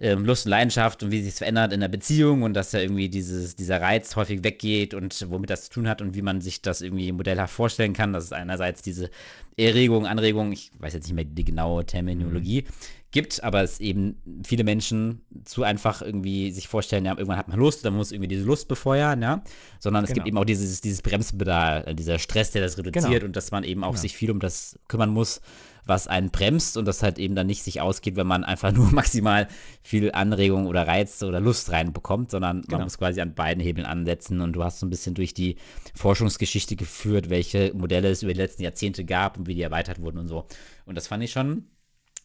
[0.00, 2.78] ähm, Lust und Leidenschaft und wie sich es verändert in der Beziehung und dass da
[2.78, 6.40] irgendwie dieses, dieser Reiz häufig weggeht und womit das zu tun hat und wie man
[6.40, 8.12] sich das irgendwie modellhaft vorstellen kann.
[8.12, 9.10] Das ist einerseits diese
[9.56, 12.72] Erregung, Anregung, ich weiß jetzt nicht mehr die genaue Terminologie, mhm.
[13.10, 17.58] Gibt, aber es eben viele Menschen zu einfach irgendwie sich vorstellen, ja, irgendwann hat man
[17.58, 19.42] Lust, dann muss irgendwie diese Lust befeuern, ja,
[19.78, 20.16] sondern es genau.
[20.16, 23.24] gibt eben auch dieses, dieses Bremspedal, dieser Stress, der das reduziert genau.
[23.24, 24.00] und dass man eben auch genau.
[24.00, 25.40] sich viel um das kümmern muss,
[25.86, 28.92] was einen bremst und das halt eben dann nicht sich ausgeht, wenn man einfach nur
[28.92, 29.48] maximal
[29.82, 32.76] viel Anregung oder Reiz oder Lust reinbekommt, sondern genau.
[32.76, 35.56] man muss quasi an beiden Hebeln ansetzen und du hast so ein bisschen durch die
[35.94, 40.18] Forschungsgeschichte geführt, welche Modelle es über die letzten Jahrzehnte gab und wie die erweitert wurden
[40.18, 40.46] und so.
[40.84, 41.64] Und das fand ich schon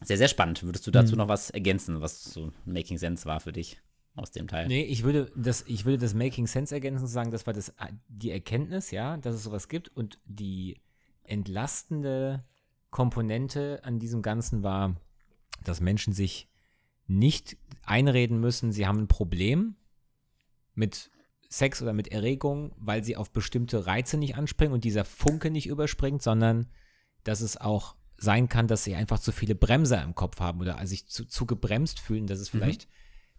[0.04, 0.62] sehr, sehr spannend.
[0.62, 1.18] Würdest du dazu mhm.
[1.18, 3.80] noch was ergänzen, was so Making Sense war für dich?
[4.16, 4.68] aus dem Teil.
[4.68, 7.74] Nee, ich würde das, ich würde das Making Sense ergänzen und sagen, das war das,
[8.08, 10.80] die Erkenntnis, ja, dass es sowas gibt und die
[11.24, 12.44] entlastende
[12.90, 14.94] Komponente an diesem Ganzen war,
[15.64, 16.48] dass Menschen sich
[17.06, 19.76] nicht einreden müssen, sie haben ein Problem
[20.74, 21.10] mit
[21.48, 25.66] Sex oder mit Erregung, weil sie auf bestimmte Reize nicht anspringen und dieser Funke nicht
[25.66, 26.66] überspringt, sondern
[27.24, 30.84] dass es auch sein kann, dass sie einfach zu viele Bremser im Kopf haben oder
[30.86, 32.58] sich zu, zu gebremst fühlen, dass es mhm.
[32.58, 32.88] vielleicht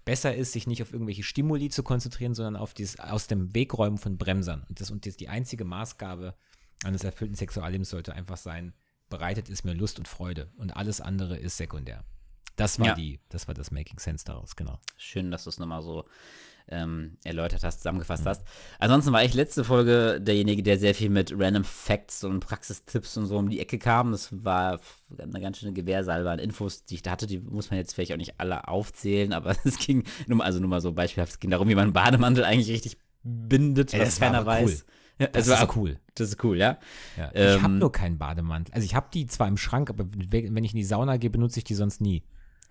[0.04, 3.98] besser ist, sich nicht auf irgendwelche Stimuli zu konzentrieren, sondern auf dieses aus dem Wegräumen
[3.98, 4.64] von Bremsern.
[4.70, 6.36] Und das und das, die einzige Maßgabe
[6.84, 8.74] eines erfüllten Sexuallebens sollte einfach sein,
[9.10, 12.04] bereitet es mir Lust und Freude und alles andere ist sekundär.
[12.56, 12.96] Das war ja.
[12.96, 14.80] die, das war das Making Sense daraus, genau.
[14.96, 16.06] Schön, dass du es nochmal so
[16.68, 18.30] ähm, erläutert hast, zusammengefasst mhm.
[18.30, 18.43] hast.
[18.80, 23.28] Ansonsten war ich letzte Folge derjenige, der sehr viel mit Random Facts und Praxistipps und
[23.28, 24.11] so um die Ecke kam.
[24.11, 24.80] Das war
[25.18, 27.28] eine ganz schöne Gewehrsalbe an Infos, die ich da hatte.
[27.28, 30.70] Die muss man jetzt vielleicht auch nicht alle aufzählen, aber es ging, nur, also nur
[30.70, 34.20] mal so beispielhaft, es ging darum, wie man einen Bademantel eigentlich richtig bindet, Ey, was
[34.20, 34.86] keiner weiß.
[34.86, 34.91] Cool.
[35.18, 35.99] Ja, das also, ist cool.
[36.16, 36.78] Das ist cool, ja.
[37.18, 38.74] ja ich habe ähm, nur keinen Bademantel.
[38.74, 41.59] Also ich habe die zwar im Schrank, aber wenn ich in die Sauna gehe, benutze
[41.59, 42.24] ich die sonst nie.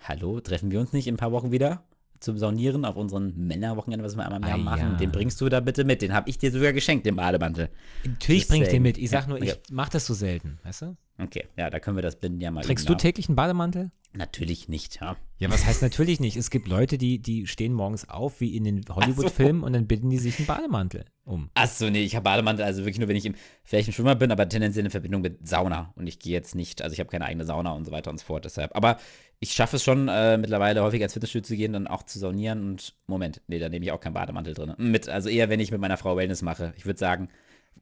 [0.03, 1.85] Hallo, treffen wir uns nicht in ein paar Wochen wieder?
[2.25, 4.93] Zum Saunieren auf unseren Männerwochenende, was wir einmal im Jahr ah, machen.
[4.93, 4.97] Ja.
[4.99, 6.03] Den bringst du da bitte mit.
[6.03, 7.69] Den habe ich dir sogar geschenkt, den Bademantel.
[8.05, 8.99] Natürlich bringe ich den mit.
[8.99, 10.97] Ich sag nur, ich mache das so selten, weißt du?
[11.17, 12.65] Okay, ja, da können wir das binden ja mal.
[12.65, 13.91] Trägst du täglich einen Bademantel?
[14.17, 15.17] Natürlich nicht, ja.
[15.39, 16.37] Ja, was heißt natürlich nicht?
[16.37, 19.67] Es gibt Leute, die, die stehen morgens auf, wie in den Hollywood-Filmen, so.
[19.67, 21.51] und dann binden die sich einen Bademantel um.
[21.55, 23.35] Achso, nee, ich habe Bademantel, also wirklich nur, wenn ich im,
[23.65, 25.93] vielleicht im Schwimmer bin, aber tendenziell in Verbindung mit Sauna.
[25.97, 28.19] Und ich gehe jetzt nicht, also ich habe keine eigene Sauna und so weiter und
[28.19, 28.75] so fort, deshalb.
[28.77, 28.99] Aber
[29.41, 32.71] ich schaffe es schon, äh, mittlerweile häufig als Fitnessstudio zu gehen, dann auch zu saunieren
[32.71, 34.75] und, Moment, nee, da nehme ich auch keinen Bademantel drin.
[34.79, 36.73] Mit, also eher, wenn ich mit meiner Frau Wellness mache.
[36.77, 37.29] Ich würde sagen,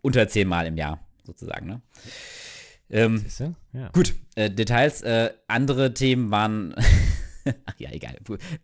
[0.00, 1.82] unter zehnmal im Jahr, sozusagen, ne?
[2.92, 3.24] Ähm,
[3.72, 3.88] ja.
[3.92, 5.02] Gut, äh, Details.
[5.02, 6.74] Äh, andere Themen waren.
[7.66, 8.16] Ach ja, egal.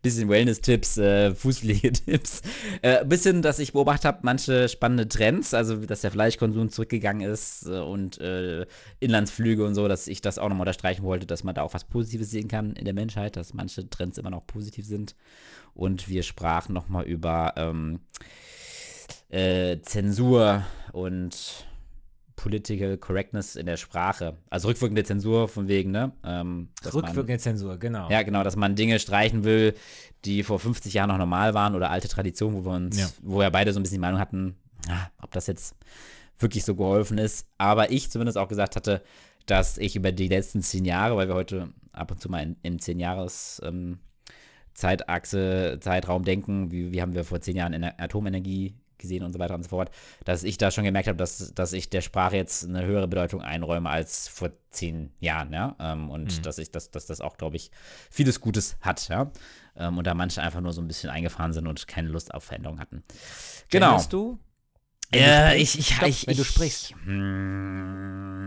[0.02, 2.42] Bisschen Wellness-Tipps, äh, Fußpflegetipps.
[2.82, 7.66] Äh, bisschen, dass ich beobachtet habe, manche spannende Trends, also dass der Fleischkonsum zurückgegangen ist
[7.66, 8.66] äh, und äh,
[9.00, 11.84] Inlandsflüge und so, dass ich das auch nochmal unterstreichen wollte, dass man da auch was
[11.84, 15.16] Positives sehen kann in der Menschheit, dass manche Trends immer noch positiv sind.
[15.74, 18.00] Und wir sprachen nochmal über ähm,
[19.28, 21.66] äh, Zensur und
[22.38, 24.36] Political Correctness in der Sprache.
[24.48, 26.12] Also rückwirkende Zensur von wegen, ne?
[26.24, 28.08] Ähm, rückwirkende man, Zensur, genau.
[28.10, 29.74] Ja, genau, dass man Dinge streichen will,
[30.24, 33.08] die vor 50 Jahren noch normal waren oder alte Traditionen, wo wir uns, ja.
[33.22, 34.56] wo wir beide so ein bisschen die Meinung hatten,
[34.88, 35.74] ah, ob das jetzt
[36.38, 37.48] wirklich so geholfen ist.
[37.58, 39.02] Aber ich zumindest auch gesagt hatte,
[39.46, 42.56] dass ich über die letzten zehn Jahre, weil wir heute ab und zu mal in,
[42.62, 43.98] in zehn Jahres ähm,
[44.74, 49.32] Zeitachse, Zeitraum denken, wie, wie haben wir vor zehn Jahren in der Atomenergie gesehen und
[49.32, 49.90] so weiter und so fort,
[50.24, 53.42] dass ich da schon gemerkt habe, dass, dass ich der Sprache jetzt eine höhere Bedeutung
[53.42, 55.76] einräume als vor zehn Jahren, ja.
[55.78, 56.42] Ähm, und mhm.
[56.42, 57.70] dass ich, dass, dass das auch, glaube ich,
[58.10, 59.30] vieles Gutes hat, ja.
[59.76, 62.44] Ähm, und da manche einfach nur so ein bisschen eingefahren sind und keine Lust auf
[62.44, 63.02] Veränderung hatten.
[63.70, 63.92] Genau.
[63.92, 64.38] Kennst du?
[65.14, 66.94] Ja, ich, ich, Stopp, ich, wenn du sprichst.
[67.04, 68.40] Hm.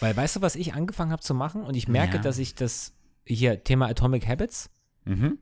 [0.00, 1.62] Weil weißt du, was ich angefangen habe zu machen?
[1.62, 2.22] Und ich merke, ja.
[2.22, 2.92] dass ich das
[3.24, 4.68] hier Thema Atomic Habits.
[5.04, 5.38] Mhm.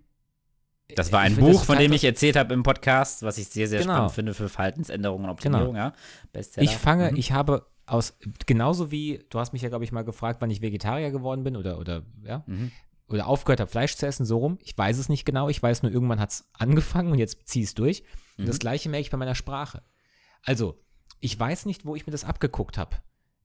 [0.96, 3.80] Das war ein Buch, von dem ich erzählt habe im Podcast, was ich sehr, sehr
[3.80, 3.94] genau.
[3.94, 5.74] spannend finde für Verhaltensänderungen und Optimierung.
[5.74, 5.92] Genau.
[6.32, 6.42] Ja.
[6.56, 7.16] Ich fange, mhm.
[7.16, 8.16] ich habe aus,
[8.46, 11.56] genauso wie, du hast mich ja, glaube ich, mal gefragt, wann ich Vegetarier geworden bin
[11.56, 12.70] oder, oder, ja, mhm.
[13.08, 14.58] oder aufgehört habe, Fleisch zu essen, so rum.
[14.62, 15.48] Ich weiß es nicht genau.
[15.48, 18.02] Ich weiß nur, irgendwann hat es angefangen und jetzt ziehe ich es durch.
[18.38, 18.60] Und das mhm.
[18.60, 19.82] Gleiche merke ich bei meiner Sprache.
[20.42, 20.80] Also,
[21.20, 22.96] ich weiß nicht, wo ich mir das abgeguckt habe.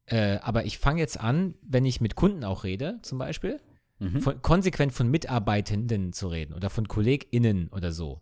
[0.05, 3.59] Äh, aber ich fange jetzt an, wenn ich mit Kunden auch rede, zum Beispiel,
[3.99, 4.21] mhm.
[4.21, 8.21] von, konsequent von Mitarbeitenden zu reden oder von KollegInnen oder so.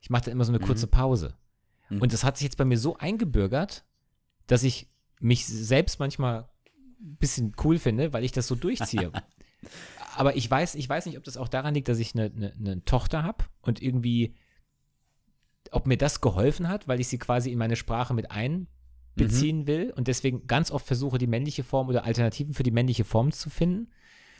[0.00, 0.90] Ich mache da immer so eine kurze mhm.
[0.90, 1.34] Pause.
[1.88, 2.00] Mhm.
[2.00, 3.84] Und das hat sich jetzt bei mir so eingebürgert,
[4.46, 4.88] dass ich
[5.20, 6.48] mich selbst manchmal
[7.00, 9.12] ein bisschen cool finde, weil ich das so durchziehe.
[10.16, 12.52] Aber ich weiß, ich weiß nicht, ob das auch daran liegt, dass ich eine, eine,
[12.52, 14.34] eine Tochter habe und irgendwie,
[15.70, 19.66] ob mir das geholfen hat, weil ich sie quasi in meine Sprache mit einbeziehen mhm.
[19.66, 23.32] will und deswegen ganz oft versuche, die männliche Form oder Alternativen für die männliche Form
[23.32, 23.88] zu finden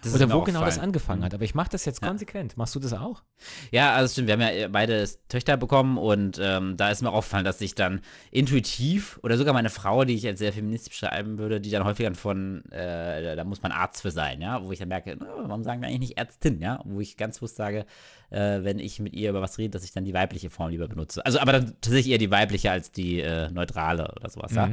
[0.03, 0.81] Das Oder wo genau das aufgefallen.
[0.89, 1.25] angefangen Mhm.
[1.25, 1.35] hat.
[1.35, 2.09] Aber ich mache das jetzt Ja.
[2.09, 2.57] konsequent.
[2.57, 3.23] Machst du das auch?
[3.71, 7.45] Ja, also stimmt, wir haben ja beide Töchter bekommen und ähm, da ist mir aufgefallen,
[7.45, 8.01] dass ich dann
[8.31, 12.05] intuitiv oder sogar meine Frau, die ich als sehr feministisch beschreiben würde, die dann häufig
[12.05, 15.25] dann von, äh, da muss man Arzt für sein, ja, wo ich dann merke, oh,
[15.49, 17.87] warum sagen wir eigentlich nicht Ärztin, ja, wo ich ganz bewusst sage,
[18.31, 20.89] äh, wenn ich mit ihr über was rede, dass ich dann die weibliche Form lieber
[20.89, 21.25] benutze.
[21.25, 24.71] Also aber dann tatsächlich eher die weibliche als die äh, neutrale oder sowas, ja.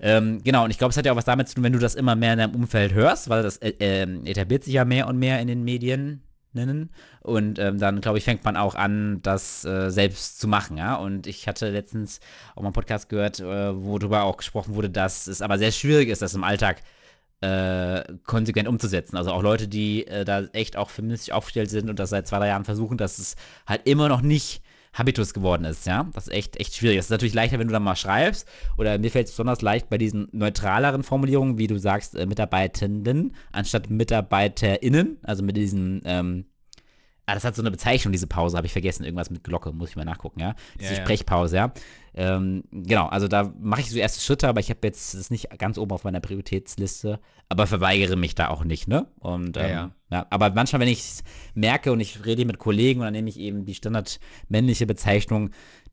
[0.00, 1.78] Ähm, genau, und ich glaube, es hat ja auch was damit zu tun, wenn du
[1.78, 5.06] das immer mehr in deinem Umfeld hörst, weil das äh, ähm, etabliert sich ja mehr
[5.08, 6.22] und mehr in den Medien.
[6.52, 6.90] Nennen.
[7.20, 10.96] Und ähm, dann, glaube ich, fängt man auch an, das äh, selbst zu machen, ja.
[10.96, 12.18] Und ich hatte letztens
[12.56, 15.70] auch mal einen Podcast gehört, äh, wo darüber auch gesprochen wurde, dass es aber sehr
[15.70, 16.82] schwierig ist, das im Alltag
[17.40, 19.16] äh, konsequent umzusetzen.
[19.16, 22.38] Also auch Leute, die äh, da echt auch feministisch aufgestellt sind und das seit zwei,
[22.38, 23.36] drei Jahren versuchen, dass es
[23.66, 24.60] halt immer noch nicht
[24.92, 26.08] Habitus geworden ist, ja.
[26.14, 26.98] Das ist echt, echt schwierig.
[26.98, 28.48] Es ist natürlich leichter, wenn du dann mal schreibst.
[28.76, 33.36] Oder mir fällt es besonders leicht bei diesen neutraleren Formulierungen, wie du sagst, äh, Mitarbeitenden,
[33.52, 36.46] anstatt MitarbeiterInnen, also mit diesen, ähm,
[37.30, 39.04] Ah, das hat so eine Bezeichnung, diese Pause, habe ich vergessen.
[39.04, 40.54] Irgendwas mit Glocke, muss ich mal nachgucken, ja.
[40.80, 41.04] Diese Ja, ja.
[41.04, 41.72] Sprechpause, ja.
[42.12, 45.30] Ähm, genau, also da mache ich so erste Schritte, aber ich habe jetzt das ist
[45.30, 49.06] nicht ganz oben auf meiner Prioritätsliste, aber verweigere mich da auch nicht, ne?
[49.20, 49.90] Und Ja, ähm, ja.
[50.10, 50.26] ja.
[50.30, 51.22] aber manchmal, wenn ich es
[51.54, 55.50] merke und ich rede mit Kollegen und dann nehme ich eben die standardmännliche Bezeichnung,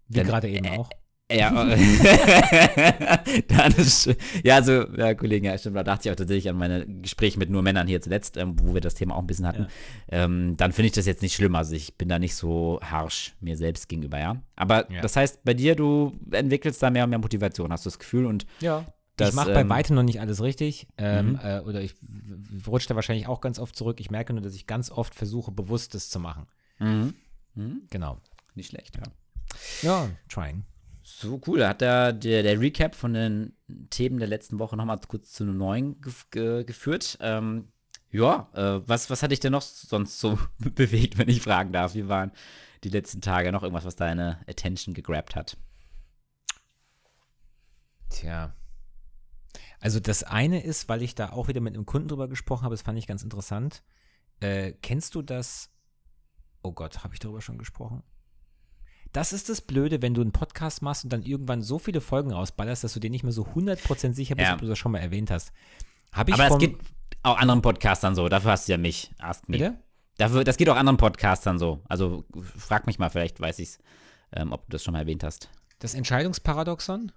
[0.08, 0.90] Wie gerade eben äh, auch.
[1.32, 1.52] Ja,
[3.48, 4.10] dann ist,
[4.44, 7.50] ja, also, ja, Kollegen, ja, stimmt, da dachte ich auch tatsächlich an meine Gespräche mit
[7.50, 9.68] nur Männern hier zuletzt, ähm, wo wir das Thema auch ein bisschen hatten.
[10.10, 13.36] Ähm, dann finde ich das jetzt nicht schlimm, also ich bin da nicht so harsh
[13.42, 14.42] mir selbst gegenüber, ja.
[14.56, 15.02] Aber Ja.
[15.02, 18.26] das heißt, bei dir, du entwickelst da mehr und mehr Motivation, hast du das Gefühl
[18.26, 18.86] und Ja.
[19.18, 20.86] Das, ich mache bei ähm, weitem noch nicht alles richtig.
[21.00, 21.40] Ähm, Mhm.
[21.44, 21.96] äh, oder ich
[22.68, 24.00] rutsche da wahrscheinlich auch ganz oft zurück.
[24.00, 26.46] Ich merke nur, dass ich ganz oft versuche, Bewusstes zu machen.
[26.78, 27.16] mhm.
[27.56, 27.82] Mhm.
[27.90, 28.18] Genau.
[28.54, 29.04] nicht schlecht, ja.
[29.82, 30.66] Ja, trying.
[31.20, 33.58] So cool, da hat der, der, der Recap von den
[33.90, 37.18] Themen der letzten Woche nochmal kurz zu einem neuen gef ge geführt.
[37.22, 37.70] Ähm,
[38.12, 41.96] ja, äh, was, was hat dich denn noch sonst so bewegt, wenn ich fragen darf?
[41.96, 42.32] Wie waren
[42.84, 45.58] die letzten Tage noch irgendwas, was deine Attention gegrabt hat?
[48.10, 48.54] Tja.
[49.80, 52.76] Also das eine ist, weil ich da auch wieder mit einem Kunden drüber gesprochen habe,
[52.76, 53.82] das fand ich ganz interessant.
[54.40, 55.72] Äh, kennst du das?
[56.62, 58.04] Oh Gott, habe ich darüber schon gesprochen?
[59.18, 62.32] Das ist das Blöde, wenn du einen Podcast machst und dann irgendwann so viele Folgen
[62.32, 64.54] rausballerst, dass du dir nicht mehr so 100% sicher bist, Ja.
[64.54, 65.54] ob du das schon mal erwähnt hast.
[66.12, 66.78] Habe ich Aber es geht
[67.24, 69.58] auch anderen Podcastern so, dafür hast du ja mich, Ask Me.
[69.58, 69.82] Bitte?
[70.20, 71.82] Dafür, das geht auch anderen Podcastern so.
[71.90, 72.26] Also
[72.60, 73.80] frag mich mal, vielleicht weiß ich es,
[74.34, 75.50] ähm, ob du das schon mal erwähnt hast.
[75.80, 77.12] Das Entscheidungsparadoxon?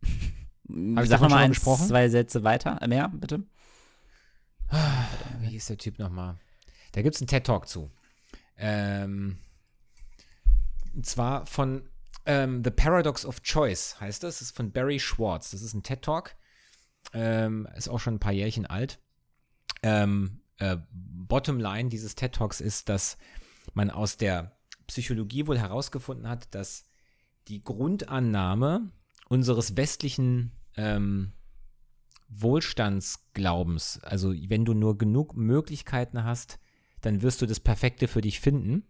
[0.00, 0.08] Sag
[0.70, 1.86] davon noch mal schon ein, gesprochen?
[1.86, 3.42] zwei Sätze weiter, äh, mehr, bitte.
[5.40, 6.38] Wie hieß der Typ nochmal?
[6.92, 7.90] Da gibt es einen TED-Talk zu.
[8.56, 9.36] Ähm,
[10.94, 11.88] und zwar von
[12.26, 14.36] ähm, The Paradox of Choice heißt das.
[14.36, 15.50] Das ist von Barry Schwartz.
[15.50, 16.36] Das ist ein TED-Talk.
[17.12, 19.00] Ähm, ist auch schon ein paar Jährchen alt.
[19.82, 23.16] Ähm, äh, Bottom line dieses TED-Talks ist, dass
[23.74, 26.84] man aus der Psychologie wohl herausgefunden hat, dass
[27.48, 28.90] die Grundannahme
[29.28, 31.32] unseres westlichen ähm,
[32.28, 36.58] Wohlstandsglaubens, also wenn du nur genug Möglichkeiten hast,
[37.00, 38.84] dann wirst du das Perfekte für dich finden,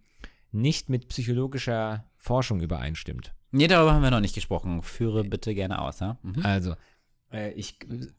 [0.52, 3.34] nicht mit psychologischer Forschung übereinstimmt.
[3.52, 4.82] Nee, darüber haben wir noch nicht gesprochen.
[4.82, 6.18] Führe bitte gerne aus, ja?
[6.22, 6.44] Mhm.
[6.44, 6.74] Also,
[7.32, 7.78] äh, ich,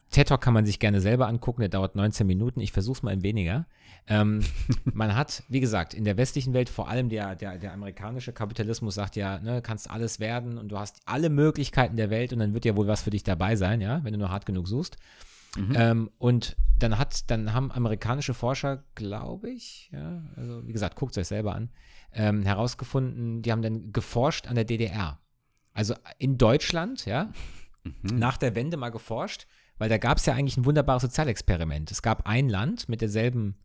[0.10, 2.60] TED Talk kann man sich gerne selber angucken, der dauert 19 Minuten.
[2.60, 3.66] Ich versuche es mal in weniger.
[4.08, 4.42] Ähm,
[4.84, 8.96] man hat, wie gesagt, in der westlichen Welt, vor allem der, der, der amerikanische Kapitalismus
[8.96, 12.54] sagt ja, ne, kannst alles werden und du hast alle Möglichkeiten der Welt und dann
[12.54, 14.98] wird ja wohl was für dich dabei sein, ja, wenn du nur hart genug suchst.
[15.58, 15.76] Mhm.
[15.76, 21.12] Ähm, und dann hat, dann haben amerikanische Forscher, glaube ich, ja, also wie gesagt, guckt
[21.12, 21.70] es euch selber an,
[22.14, 25.20] ähm, herausgefunden, die haben dann geforscht an der DDR.
[25.74, 27.32] Also in Deutschland, ja,
[27.84, 28.20] Mhm.
[28.20, 29.48] nach der Wende mal geforscht,
[29.80, 31.90] weil da gab es ja eigentlich ein wunderbares Sozialexperiment.
[31.90, 33.56] Es gab ein Land mit derselben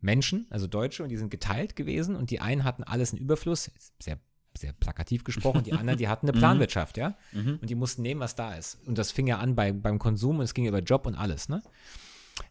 [0.00, 3.72] Menschen, also Deutsche, und die sind geteilt gewesen und die einen hatten alles in Überfluss,
[3.98, 4.20] sehr,
[4.56, 7.58] sehr plakativ gesprochen, die anderen, die hatten eine Planwirtschaft, ja, Mhm.
[7.60, 8.78] und die mussten nehmen, was da ist.
[8.86, 11.48] Und das fing ja an bei, beim Konsum und es ging über Job und alles,
[11.48, 11.60] ne?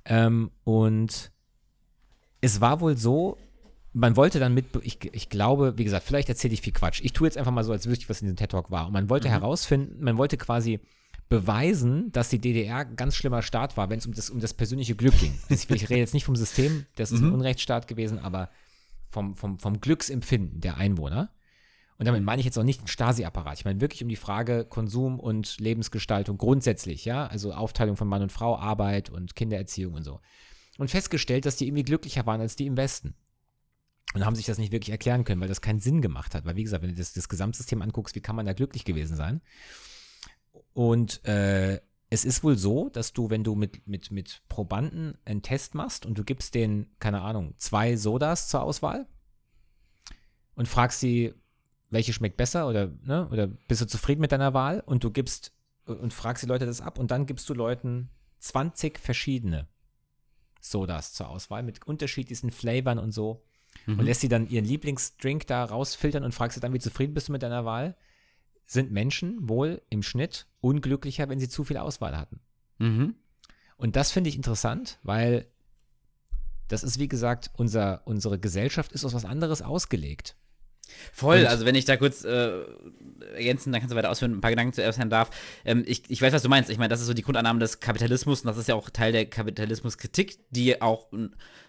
[0.03, 1.31] Ähm, und
[2.41, 3.37] es war wohl so,
[3.95, 6.99] man wollte dann mit, ich, ich glaube, wie gesagt, vielleicht erzähle ich viel Quatsch.
[7.01, 8.87] Ich tue jetzt einfach mal so, als wüsste ich, was in diesem TED-Talk war.
[8.87, 10.81] Und man wollte herausfinden, man wollte quasi
[11.29, 14.53] beweisen, dass die DDR ein ganz schlimmer Staat war, wenn es um das, um das
[14.53, 15.33] persönliche Glück ging.
[15.49, 18.49] Ich, ich rede jetzt nicht vom System, das ist ein Unrechtsstaat gewesen, aber
[19.09, 21.29] vom, vom, vom Glücksempfinden der Einwohner.
[21.97, 23.59] Und damit meine ich jetzt auch nicht den Stasi-Apparat.
[23.59, 28.23] Ich meine wirklich um die Frage Konsum und Lebensgestaltung grundsätzlich, ja, also Aufteilung von Mann
[28.23, 30.19] und Frau, Arbeit und Kindererziehung und so.
[30.77, 33.15] Und festgestellt, dass die irgendwie glücklicher waren als die im Westen.
[34.14, 36.45] Und haben sich das nicht wirklich erklären können, weil das keinen Sinn gemacht hat.
[36.45, 39.18] Weil, wie gesagt, wenn du das, das Gesamtsystem anguckst, wie kann man da glücklich gewesen
[39.18, 39.41] sein?
[40.74, 45.41] Und äh, es ist wohl so, dass du, wenn du mit, mit, mit Probanden einen
[45.41, 49.08] Test machst und du gibst denen, keine Ahnung, zwei Sodas zur Auswahl
[50.56, 51.34] und fragst sie,
[51.89, 55.53] welche schmeckt besser oder, ne, oder bist du zufrieden mit deiner Wahl und du gibst
[55.86, 59.68] und fragst die Leute das ab und dann gibst du Leuten 20 verschiedene
[60.60, 63.44] Sodas zur Auswahl mit unterschiedlichsten Flavern und so
[63.86, 63.99] Mhm.
[63.99, 67.27] und lässt sie dann ihren Lieblingsdrink da rausfiltern und fragst sie dann, wie zufrieden bist
[67.27, 67.95] du mit deiner Wahl,
[68.65, 72.39] sind Menschen wohl im Schnitt unglücklicher, wenn sie zu viel Auswahl hatten.
[72.79, 73.15] Mhm.
[73.77, 75.47] Und das finde ich interessant, weil
[76.67, 80.36] das ist, wie gesagt, unser, unsere Gesellschaft ist auf was anderes ausgelegt.
[81.13, 82.51] Voll, Und- also wenn ich da kurz äh,
[83.36, 85.29] ergänzen, dann kannst du weiter ausführen, ein paar Gedanken zuerst Herrn darf.
[85.65, 86.69] Ähm, ich, ich weiß, was du meinst.
[86.69, 89.11] Ich meine, das ist so die Grundannahme des Kapitalismus und das ist ja auch Teil
[89.11, 91.07] der Kapitalismuskritik, die auch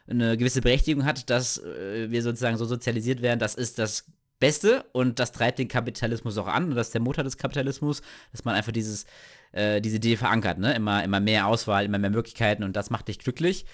[0.08, 3.40] eine gewisse Berechtigung hat, dass äh, wir sozusagen so sozialisiert werden.
[3.40, 4.04] Das ist das
[4.38, 8.02] Beste und das treibt den Kapitalismus auch an und das ist der Motor des Kapitalismus,
[8.32, 9.06] dass man einfach dieses,
[9.52, 10.74] äh, diese Idee verankert, ne?
[10.74, 13.64] Immer, immer mehr Auswahl, immer mehr Möglichkeiten und das macht dich glücklich.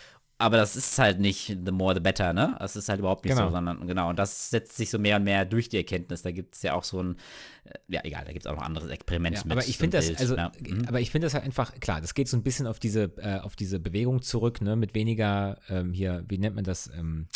[0.43, 2.57] Aber das ist halt nicht the more the better, ne?
[2.59, 3.49] Das ist halt überhaupt nicht Genau.
[3.49, 4.09] so, sondern genau.
[4.11, 6.23] Und das setzt sich so mehr und mehr durch die Erkenntnis.
[6.23, 7.17] Da gibt es ja auch so ein,
[7.65, 9.53] äh, ja, egal, da gibt es auch noch anderes Experiment Ja, mit.
[9.53, 10.51] aber ich finde das, Bild, also, ja.
[10.61, 10.85] Mhm.
[10.89, 13.39] aber ich finde das halt einfach, klar, das geht so ein bisschen auf diese, äh,
[13.39, 17.29] auf diese Bewegung zurück, ne, mit weniger, ähm, hier, wie nennt man das, ähm,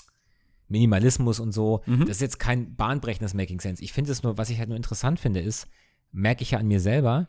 [0.68, 1.82] Minimalismus und so.
[1.86, 2.00] Mhm.
[2.00, 3.82] Das ist jetzt kein bahnbrechendes Making Sense.
[3.84, 5.68] Ich finde es nur, was ich halt nur interessant finde, ist,
[6.10, 7.28] merke ich ja an mir selber,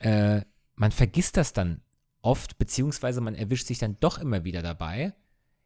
[0.00, 0.40] äh,
[0.74, 1.80] man vergisst das dann
[2.26, 5.14] oft, beziehungsweise man erwischt sich dann doch immer wieder dabei,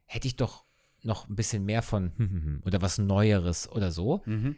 [0.04, 0.64] hätte ich doch
[1.02, 4.22] noch ein bisschen mehr von oder was Neueres oder so.
[4.26, 4.56] Mhm.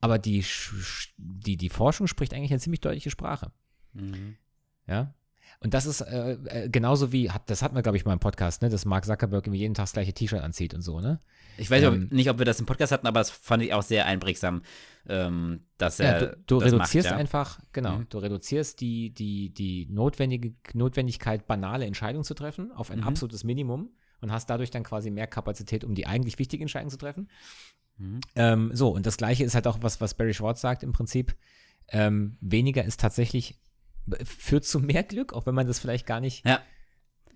[0.00, 0.44] Aber die,
[1.16, 3.50] die, die Forschung spricht eigentlich eine ziemlich deutliche Sprache.
[3.94, 4.36] Mhm.
[4.86, 5.14] Ja.
[5.64, 8.18] Und das ist äh, äh, genauso wie, hat, das hatten wir, glaube ich, mal im
[8.20, 11.20] Podcast, ne, dass Mark Zuckerberg irgendwie jeden Tag das gleiche T-Shirt anzieht und so, ne?
[11.56, 13.82] Ich weiß Ähm, nicht, ob wir das im Podcast hatten, aber das fand ich auch
[13.82, 14.62] sehr einprägsam,
[15.08, 16.20] ähm, dass er.
[16.20, 17.18] Ja, du du das reduzierst macht, ja.
[17.18, 18.06] einfach, genau, Mhm.
[18.10, 23.08] du reduzierst die, die, die notwendige Notwendigkeit, banale Entscheidungen zu treffen, auf ein Mhm.
[23.08, 23.88] absolutes Minimum
[24.20, 27.30] und hast dadurch dann quasi mehr Kapazität, um die eigentlich wichtigen Entscheidungen zu treffen.
[27.96, 28.20] Mhm.
[28.34, 31.34] Ähm, so, und das gleiche ist halt auch was, was Barry Schwartz sagt im Prinzip.
[31.88, 33.58] Ähm, weniger ist tatsächlich,
[34.24, 36.60] führt zu mehr Glück, auch wenn man das vielleicht gar nicht Ja.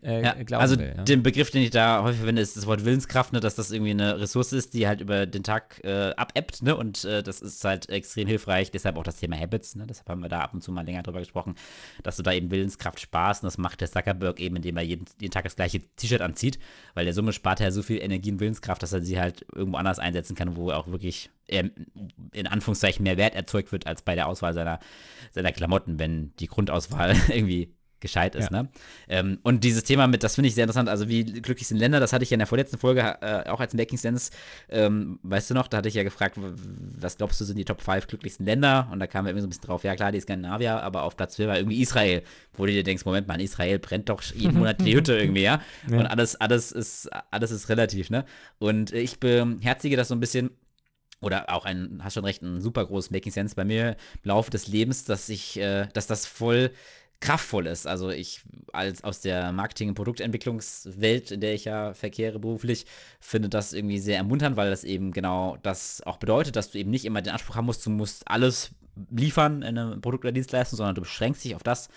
[0.02, 0.94] Äh, Ja, glauben also will.
[0.96, 1.02] Ja?
[1.04, 3.90] den Begriff, den ich da häufig verwende, ist das Wort Willenskraft, ne, dass das irgendwie
[3.90, 6.76] eine Ressource ist, die halt über den Tag äh, abebbt, ne?
[6.76, 8.70] Und äh, das ist halt extrem hilfreich.
[8.70, 9.86] Deshalb auch das Thema Habits, ne?
[9.86, 11.54] Deshalb haben wir da ab und zu mal länger drüber gesprochen,
[12.02, 13.42] dass du da eben Willenskraft sparst.
[13.42, 16.58] Und das macht der Zuckerberg eben, indem er jeden, jeden Tag das gleiche T-Shirt anzieht,
[16.94, 19.78] weil der Summe spart er so viel Energie und Willenskraft, dass er sie halt irgendwo
[19.78, 21.72] anders einsetzen kann, wo auch wirklich ähm,
[22.32, 24.78] in Anführungszeichen mehr Wert erzeugt wird als bei der Auswahl seiner,
[25.32, 28.62] seiner Klamotten, wenn die Grundauswahl irgendwie gescheit ist, Ja.
[28.62, 28.68] ne?
[29.08, 32.00] Ähm, und dieses Thema mit, das finde ich sehr interessant, also wie glücklich sind Länder,
[32.00, 34.30] das hatte ich ja in der vorletzten Folge äh, auch als Making Sense,
[34.68, 37.80] ähm, weißt du noch, da hatte ich ja gefragt, was glaubst du sind die Top
[37.82, 38.88] 5 glücklichsten Länder?
[38.92, 41.16] Und da kam wir irgendwie so ein bisschen drauf, ja klar, die Skandinavier, aber auf
[41.16, 42.22] Platz 4 war irgendwie Israel,
[42.54, 45.42] wo du dir denkst, Moment mal, in Israel brennt doch jeden Monat die Hütte irgendwie,
[45.42, 45.60] ja?
[45.90, 45.98] Ja.
[45.98, 48.24] Und alles, alles ist, alles ist relativ, ne?
[48.58, 50.50] Und ich beherzige das so ein bisschen,
[51.20, 54.50] oder auch ein, hast schon recht, ein super großes Making Sense bei mir im Laufe
[54.52, 56.70] des Lebens, dass ich, äh, dass das voll
[57.20, 57.86] kraftvoll ist.
[57.86, 58.42] Also ich
[58.72, 62.86] als aus der Marketing- und Produktentwicklungswelt, in der ich ja verkehre beruflich,
[63.20, 66.90] finde das irgendwie sehr ermunternd, weil das eben genau das auch bedeutet, dass du eben
[66.90, 68.70] nicht immer den Anspruch haben musst, du musst alles
[69.10, 71.88] liefern in einem Produkt oder Dienstleistung, sondern du beschränkst dich auf das,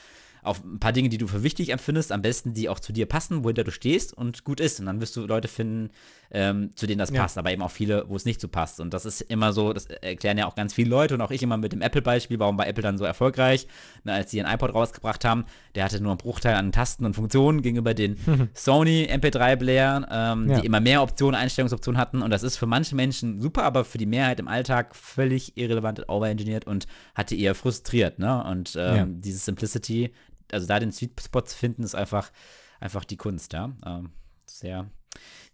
[0.44, 3.06] auf ein paar Dinge, die du für wichtig empfindest, am besten, die auch zu dir
[3.06, 4.80] passen, wohinter du stehst und gut ist.
[4.80, 5.90] Und dann wirst du Leute finden,
[6.32, 7.22] ähm, zu denen das Ja.
[7.22, 8.80] passt, aber eben auch viele, wo es nicht so passt.
[8.80, 11.44] Und das ist immer so, das erklären ja auch ganz viele Leute und auch ich
[11.44, 13.68] immer mit dem Apple-Beispiel, warum war Apple dann so erfolgreich,
[14.04, 17.14] ne, als sie ihren iPod rausgebracht haben, der hatte nur einen Bruchteil an Tasten und
[17.16, 18.18] Funktionen gegenüber den
[18.54, 20.60] Sony MP3-Playern, ähm, Ja.
[20.60, 22.22] die immer mehr Optionen, Einstellungsoptionen hatten.
[22.22, 26.08] Und das ist für manche Menschen super, aber für die Mehrheit im Alltag völlig irrelevant,
[26.10, 28.20] overengineert und hatte eher frustriert.
[28.20, 28.44] Ne?
[28.44, 29.06] Und ähm, Ja.
[29.10, 30.12] diese Simplicity,
[30.54, 32.32] also da den Sweet Spot zu finden, ist einfach,
[32.80, 33.72] einfach die Kunst, ja.
[33.86, 34.12] Ähm,
[34.46, 34.90] sehr,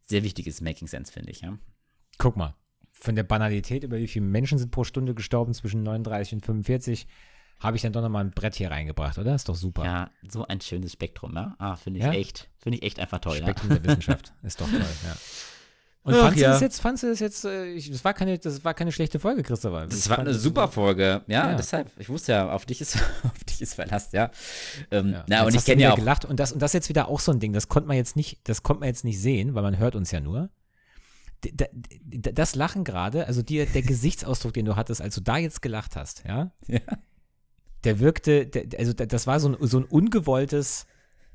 [0.02, 1.58] sehr wichtiges Making Sense, finde ich, ja.
[2.18, 2.56] Guck mal,
[2.92, 7.08] von der Banalität, über wie viele Menschen sind pro Stunde gestorben zwischen 39 und 45,
[7.60, 9.34] habe ich dann doch nochmal ein Brett hier reingebracht, oder?
[9.34, 9.84] Ist doch super.
[9.84, 11.56] Ja, so ein schönes Spektrum, ja.
[11.58, 12.12] Ah, finde ich Ja?
[12.12, 14.34] echt, finde ich echt einfach toll, Spektrum der Wissenschaft.
[14.44, 15.18] Ist doch toll, ja.
[16.08, 16.52] Und Ach, fandst du ja.
[16.52, 19.20] das jetzt, fandst du das jetzt, äh, ich, das, war keine, das war keine schlechte
[19.20, 19.88] Folge, Christopher.
[19.88, 21.56] Das Ich war eine super Folge, ja, Ja.
[21.56, 24.32] deshalb, ich wusste ja, auf dich ist, auf dich ist Verlass, ja.
[24.90, 25.26] Ähm, Ja.
[25.28, 27.10] Na, Jetzt und ich du kenne ja auch, gelacht und das und das jetzt wieder
[27.10, 29.54] auch so ein Ding, das konnte man jetzt nicht, das konnte man jetzt nicht sehen,
[29.54, 30.50] weil man hört uns ja nur.
[32.12, 35.96] Das Lachen gerade, also dir der Gesichtsausdruck, den du hattest, als du da jetzt gelacht
[35.96, 36.80] hast, ja, Ja.
[37.84, 40.88] der wirkte, der, also da- das war so ein, so ein ungewolltes,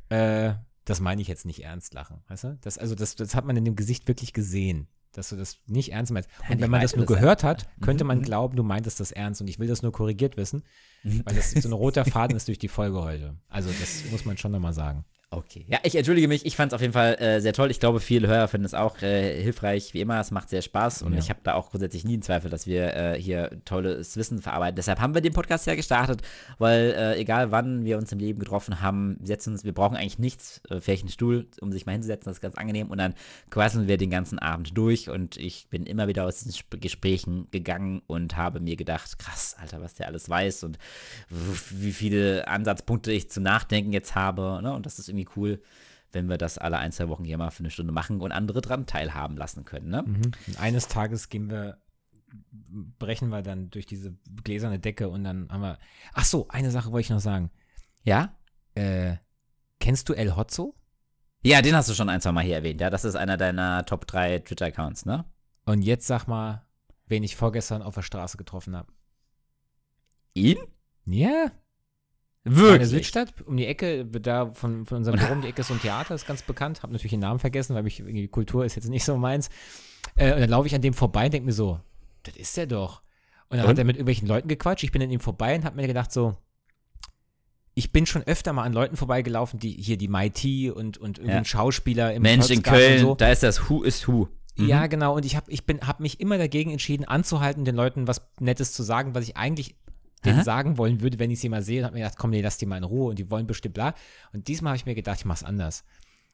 [0.08, 0.54] äh,
[0.84, 2.58] das meine ich jetzt nicht ernst lachen, weißt du?
[2.60, 4.88] Das, also das, das hat man in dem Gesicht wirklich gesehen.
[5.14, 6.30] dass du das nicht ernst meinst.
[6.48, 8.22] Und wenn man das nur gehört hat, könnte man Mhm.
[8.22, 9.42] glauben, du meintest das ernst.
[9.42, 10.62] Und ich will das nur korrigiert wissen,
[11.02, 11.20] Mhm.
[11.26, 13.36] weil das so ein roter Faden ist durch die Folge heute.
[13.48, 15.04] Also das muss man schon nochmal sagen.
[15.34, 15.64] Okay.
[15.66, 16.44] Ja, ich entschuldige mich.
[16.44, 17.70] Ich fand es auf jeden Fall äh, sehr toll.
[17.70, 20.20] Ich glaube, viele Hörer finden es auch äh, hilfreich, wie immer.
[20.20, 21.18] Es macht sehr Spaß und Ja.
[21.18, 24.76] ich habe da auch grundsätzlich nie einen Zweifel, dass wir äh, hier tolles Wissen verarbeiten.
[24.76, 26.20] Deshalb haben wir den Podcast ja gestartet,
[26.58, 29.96] weil äh, egal wann wir uns im Leben getroffen haben, wir setzen uns, wir brauchen
[29.96, 32.98] eigentlich nichts, äh, vielleicht einen Stuhl, um sich mal hinzusetzen, das ist ganz angenehm und
[32.98, 33.14] dann
[33.48, 37.46] quasseln wir den ganzen Abend durch und ich bin immer wieder aus diesen Sp Gesprächen
[37.52, 40.78] gegangen und habe mir gedacht, krass, Alter, was der alles weiß und
[41.28, 44.60] wie viele Ansatzpunkte ich zum Nachdenken jetzt habe.
[44.62, 44.72] Ne?
[44.74, 45.62] Und das ist irgendwie cool,
[46.12, 48.60] wenn wir das alle ein, zwei Wochen hier mal für eine Stunde machen und andere
[48.60, 49.88] dran teilhaben lassen können.
[49.88, 50.02] Ne?
[50.02, 50.32] Mhm.
[50.58, 51.78] Eines Tages gehen wir,
[52.98, 54.14] brechen wir dann durch diese
[54.44, 55.78] gläserne Decke und dann haben wir.
[56.12, 57.50] Ach so, eine Sache wollte ich noch sagen.
[58.02, 58.36] Ja?
[58.74, 59.16] Äh,
[59.80, 60.74] kennst du El Hotzo?
[61.44, 62.80] Ja, den hast du schon ein, zwei Mal hier erwähnt.
[62.80, 65.24] Ja, das ist einer deiner Top 3 Twitter-Accounts, ne?
[65.64, 66.64] Und jetzt sag mal,
[67.06, 68.92] wen ich vorgestern auf der Straße getroffen habe.
[70.34, 70.58] Ihn?
[71.04, 71.50] Ja,
[72.44, 72.88] Wirklich?
[72.88, 75.80] Südstadt, um die Ecke, da von, von unserem Büro um die Ecke ist so ein
[75.80, 76.82] Theater, ist ganz bekannt.
[76.82, 79.48] Habe natürlich den Namen vergessen, weil mich irgendwie Kultur ist jetzt nicht so meins.
[80.16, 81.78] Äh, und dann laufe ich an dem vorbei und denke mir so,
[82.24, 83.02] das ist der doch.
[83.48, 83.70] Und dann Und?
[83.70, 84.82] hat er mit irgendwelchen Leuten gequatscht.
[84.82, 86.36] Ich bin an ihm vorbei und habe mir gedacht so,
[87.74, 91.44] ich bin schon öfter mal an Leuten vorbeigelaufen, die hier die Mighty und, und irgendein
[91.44, 91.48] Ja.
[91.48, 93.14] Schauspieler im Mensch, in Köln, so.
[93.14, 94.28] da ist das Who is Who.
[94.56, 94.68] Mhm.
[94.68, 95.14] Ja, genau.
[95.16, 98.72] Und ich habe ich bin, hab mich immer dagegen entschieden, anzuhalten, den Leuten was Nettes
[98.72, 99.76] zu sagen, was ich eigentlich
[100.24, 100.44] denen Aha.
[100.44, 101.80] sagen wollen würde, wenn ich sie mal sehe.
[101.80, 103.10] Und habe mir gedacht, komm, nee, lass die mal in Ruhe.
[103.10, 103.94] Und die wollen bestimmt bla.
[104.32, 105.84] Und diesmal habe ich mir gedacht, ich mach's anders.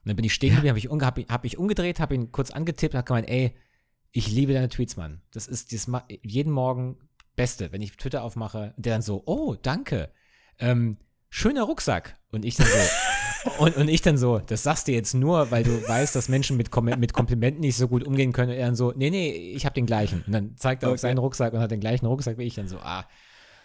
[0.04, 2.14] Und dann bin ich stehen geblieben, habe ich, umge- hab, ich- hab ich umgedreht, habe
[2.14, 3.54] ihn kurz angetippt, habe gemeint, ey,
[4.12, 5.20] ich liebe deine Tweets, Mann.
[5.32, 5.86] Das ist das
[6.22, 6.96] jeden Morgen
[7.36, 8.72] Beste, wenn ich Twitter aufmache.
[8.76, 10.10] Und der dann so, oh, danke.
[10.58, 10.96] Ähm,
[11.30, 12.16] schöner Rucksack.
[12.30, 15.62] Und ich dann so, und, und ich dann so, das sagst du jetzt nur, weil
[15.62, 18.50] du weißt, dass Menschen mit, Kom mit Komplimenten nicht so gut umgehen können.
[18.50, 20.24] Und er dann so, nee, nee, ich habe den gleichen.
[20.26, 21.00] Und dann zeigt er auf Okay.
[21.02, 22.54] seinen Rucksack und hat den gleichen Rucksack wie ich.
[22.54, 23.06] Dann so, ah.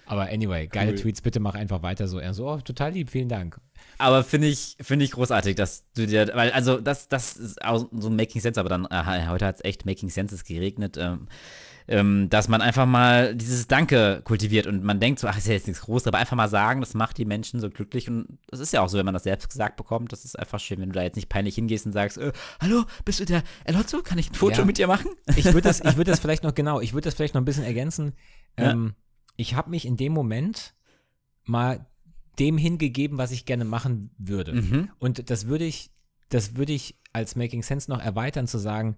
[0.06, 0.98] Aber anyway, geile Cool.
[1.00, 2.20] Tweets, bitte mach einfach weiter so.
[2.20, 3.60] Er so, oh, total lieb, vielen Dank.
[3.98, 7.88] Aber finde ich, finde ich großartig, dass du dir, weil, also, das, das ist auch
[7.92, 11.28] so ein Making Sense, aber dann, äh, heute hat es echt Making Senses geregnet, ähm,
[11.88, 15.54] ähm, dass man einfach mal dieses Danke kultiviert und man denkt so, ach, ist ja
[15.54, 18.62] jetzt nichts Großes, aber einfach mal sagen, das macht die Menschen so glücklich und das
[18.62, 20.90] ist ja auch so, wenn man das selbst gesagt bekommt, das ist einfach schön, wenn
[20.90, 22.32] du da jetzt nicht peinlich hingehst und sagst, äh,
[22.62, 24.66] hallo, bist du der Elotzo, kann ich ein Foto Ja.
[24.66, 25.12] mit dir machen?
[25.36, 27.46] Ich würde das, ich würd das vielleicht noch, genau, ich würde das vielleicht noch ein
[27.46, 28.14] bisschen ergänzen.
[28.58, 28.72] Ja.
[28.72, 28.94] Ähm,
[29.36, 30.74] ich habe mich in dem Moment
[31.44, 31.86] mal
[32.40, 34.54] dem hingegeben, was ich gerne machen würde.
[34.54, 34.90] Mhm.
[35.00, 35.92] Und das würde ich,
[36.30, 38.98] das würde ich als Making Sense noch erweitern, zu sagen,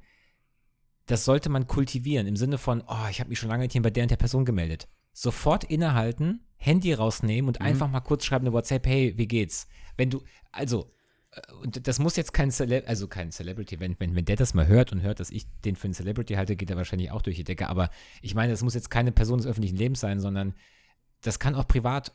[1.05, 3.83] das sollte man kultivieren im Sinne von, oh, ich habe mich schon lange nicht mehr
[3.83, 4.87] bei der und der Person gemeldet.
[5.13, 7.65] Sofort innehalten, Handy rausnehmen und Mhm.
[7.65, 9.67] einfach mal kurz schreiben eine WhatsApp, hey, wie geht's?
[9.97, 10.91] Wenn du, also,
[11.61, 14.67] und das muss jetzt kein Cele also kein Celebrity, wenn, wenn, wenn der das mal
[14.67, 17.35] hört und hört, dass ich den für einen Celebrity halte, geht er wahrscheinlich auch durch
[17.35, 17.67] die Decke.
[17.67, 17.89] Aber
[18.21, 20.53] ich meine, das muss jetzt keine Person des öffentlichen Lebens sein, sondern
[21.21, 22.13] das kann auch privat,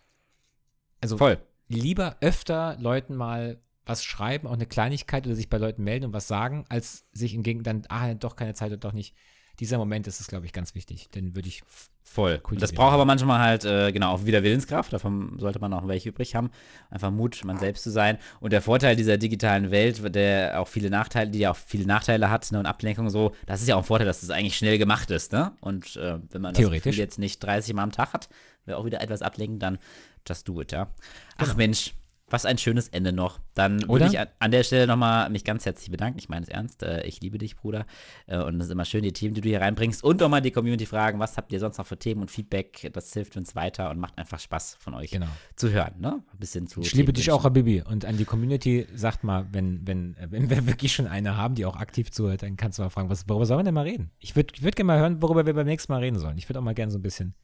[1.00, 1.38] also Voll.
[1.68, 6.12] lieber öfter Leuten mal was schreiben, auch eine Kleinigkeit oder sich bei Leuten melden und
[6.12, 9.14] was sagen, als sich hingegen dann, ah, doch keine Zeit oder doch nicht.
[9.60, 11.10] Dieser Moment ist es, glaube ich, ganz wichtig.
[11.10, 11.62] Den würde ich,
[12.02, 12.38] Voll.
[12.38, 12.60] Kultivieren.
[12.60, 14.92] Das braucht aber manchmal halt, äh, genau, auch wieder Willenskraft.
[14.92, 16.50] Davon sollte man auch welche übrig haben.
[16.90, 18.18] Einfach Mut, man selbst zu sein.
[18.40, 22.28] Und der Vorteil dieser digitalen Welt, der auch viele Nachteile, die ja auch viele Nachteile
[22.28, 24.76] hat, ne, und Ablenkung so, das ist ja auch ein Vorteil, dass das eigentlich schnell
[24.76, 25.52] gemacht ist, ne?
[25.60, 28.28] Und äh, wenn man das jetzt nicht 30 Mal am Tag hat,
[28.64, 29.78] wäre auch wieder etwas ablenken, dann
[30.26, 30.88] just do it, ja.
[31.36, 31.56] Ach Genau.
[31.58, 31.94] Mensch,
[32.30, 33.40] was ein schönes Ende noch.
[33.54, 36.18] Dann würde ich an, an der Stelle nochmal mich ganz herzlich bedanken.
[36.18, 36.82] Ich meine es ernst.
[36.82, 37.86] Äh, ich liebe dich, Bruder.
[38.26, 40.02] Äh, und es ist immer schön, die Themen, die du hier reinbringst.
[40.02, 42.90] Und nochmal die Community fragen, was habt ihr sonst noch für Themen und Feedback?
[42.92, 45.26] Das hilft uns weiter und macht einfach Spaß von euch genau.
[45.56, 45.94] zu hören.
[45.98, 46.22] Ne?
[46.32, 46.80] Ein bisschen zu.
[46.80, 47.82] Ich liebe dich auch, Habibi.
[47.82, 51.54] Und an die Community, sagt mal, wenn, wenn, äh, wenn wir wirklich schon eine haben,
[51.54, 53.86] die auch aktiv zuhört, dann kannst du mal fragen, was, worüber sollen wir denn mal
[53.86, 54.10] reden?
[54.18, 56.38] Ich würde würd gerne mal hören, worüber wir beim nächsten Mal reden sollen.
[56.38, 57.34] Ich würde auch mal gerne so ein bisschen.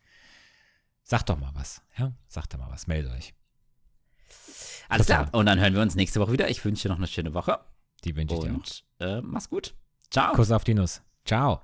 [1.02, 1.82] Sagt doch mal was.
[1.96, 2.86] Ja, sagt doch mal was.
[2.86, 3.34] Meldet euch.
[4.88, 5.28] Alles klar.
[5.32, 6.48] Und dann hören wir uns nächste Woche wieder.
[6.48, 7.58] Ich wünsche dir noch eine schöne Woche.
[8.04, 8.50] Die wünsche ich dir.
[8.50, 9.74] Und äh, mach's gut.
[10.10, 10.32] Ciao.
[10.34, 11.02] Kuss auf die Nuss.
[11.24, 11.62] Ciao.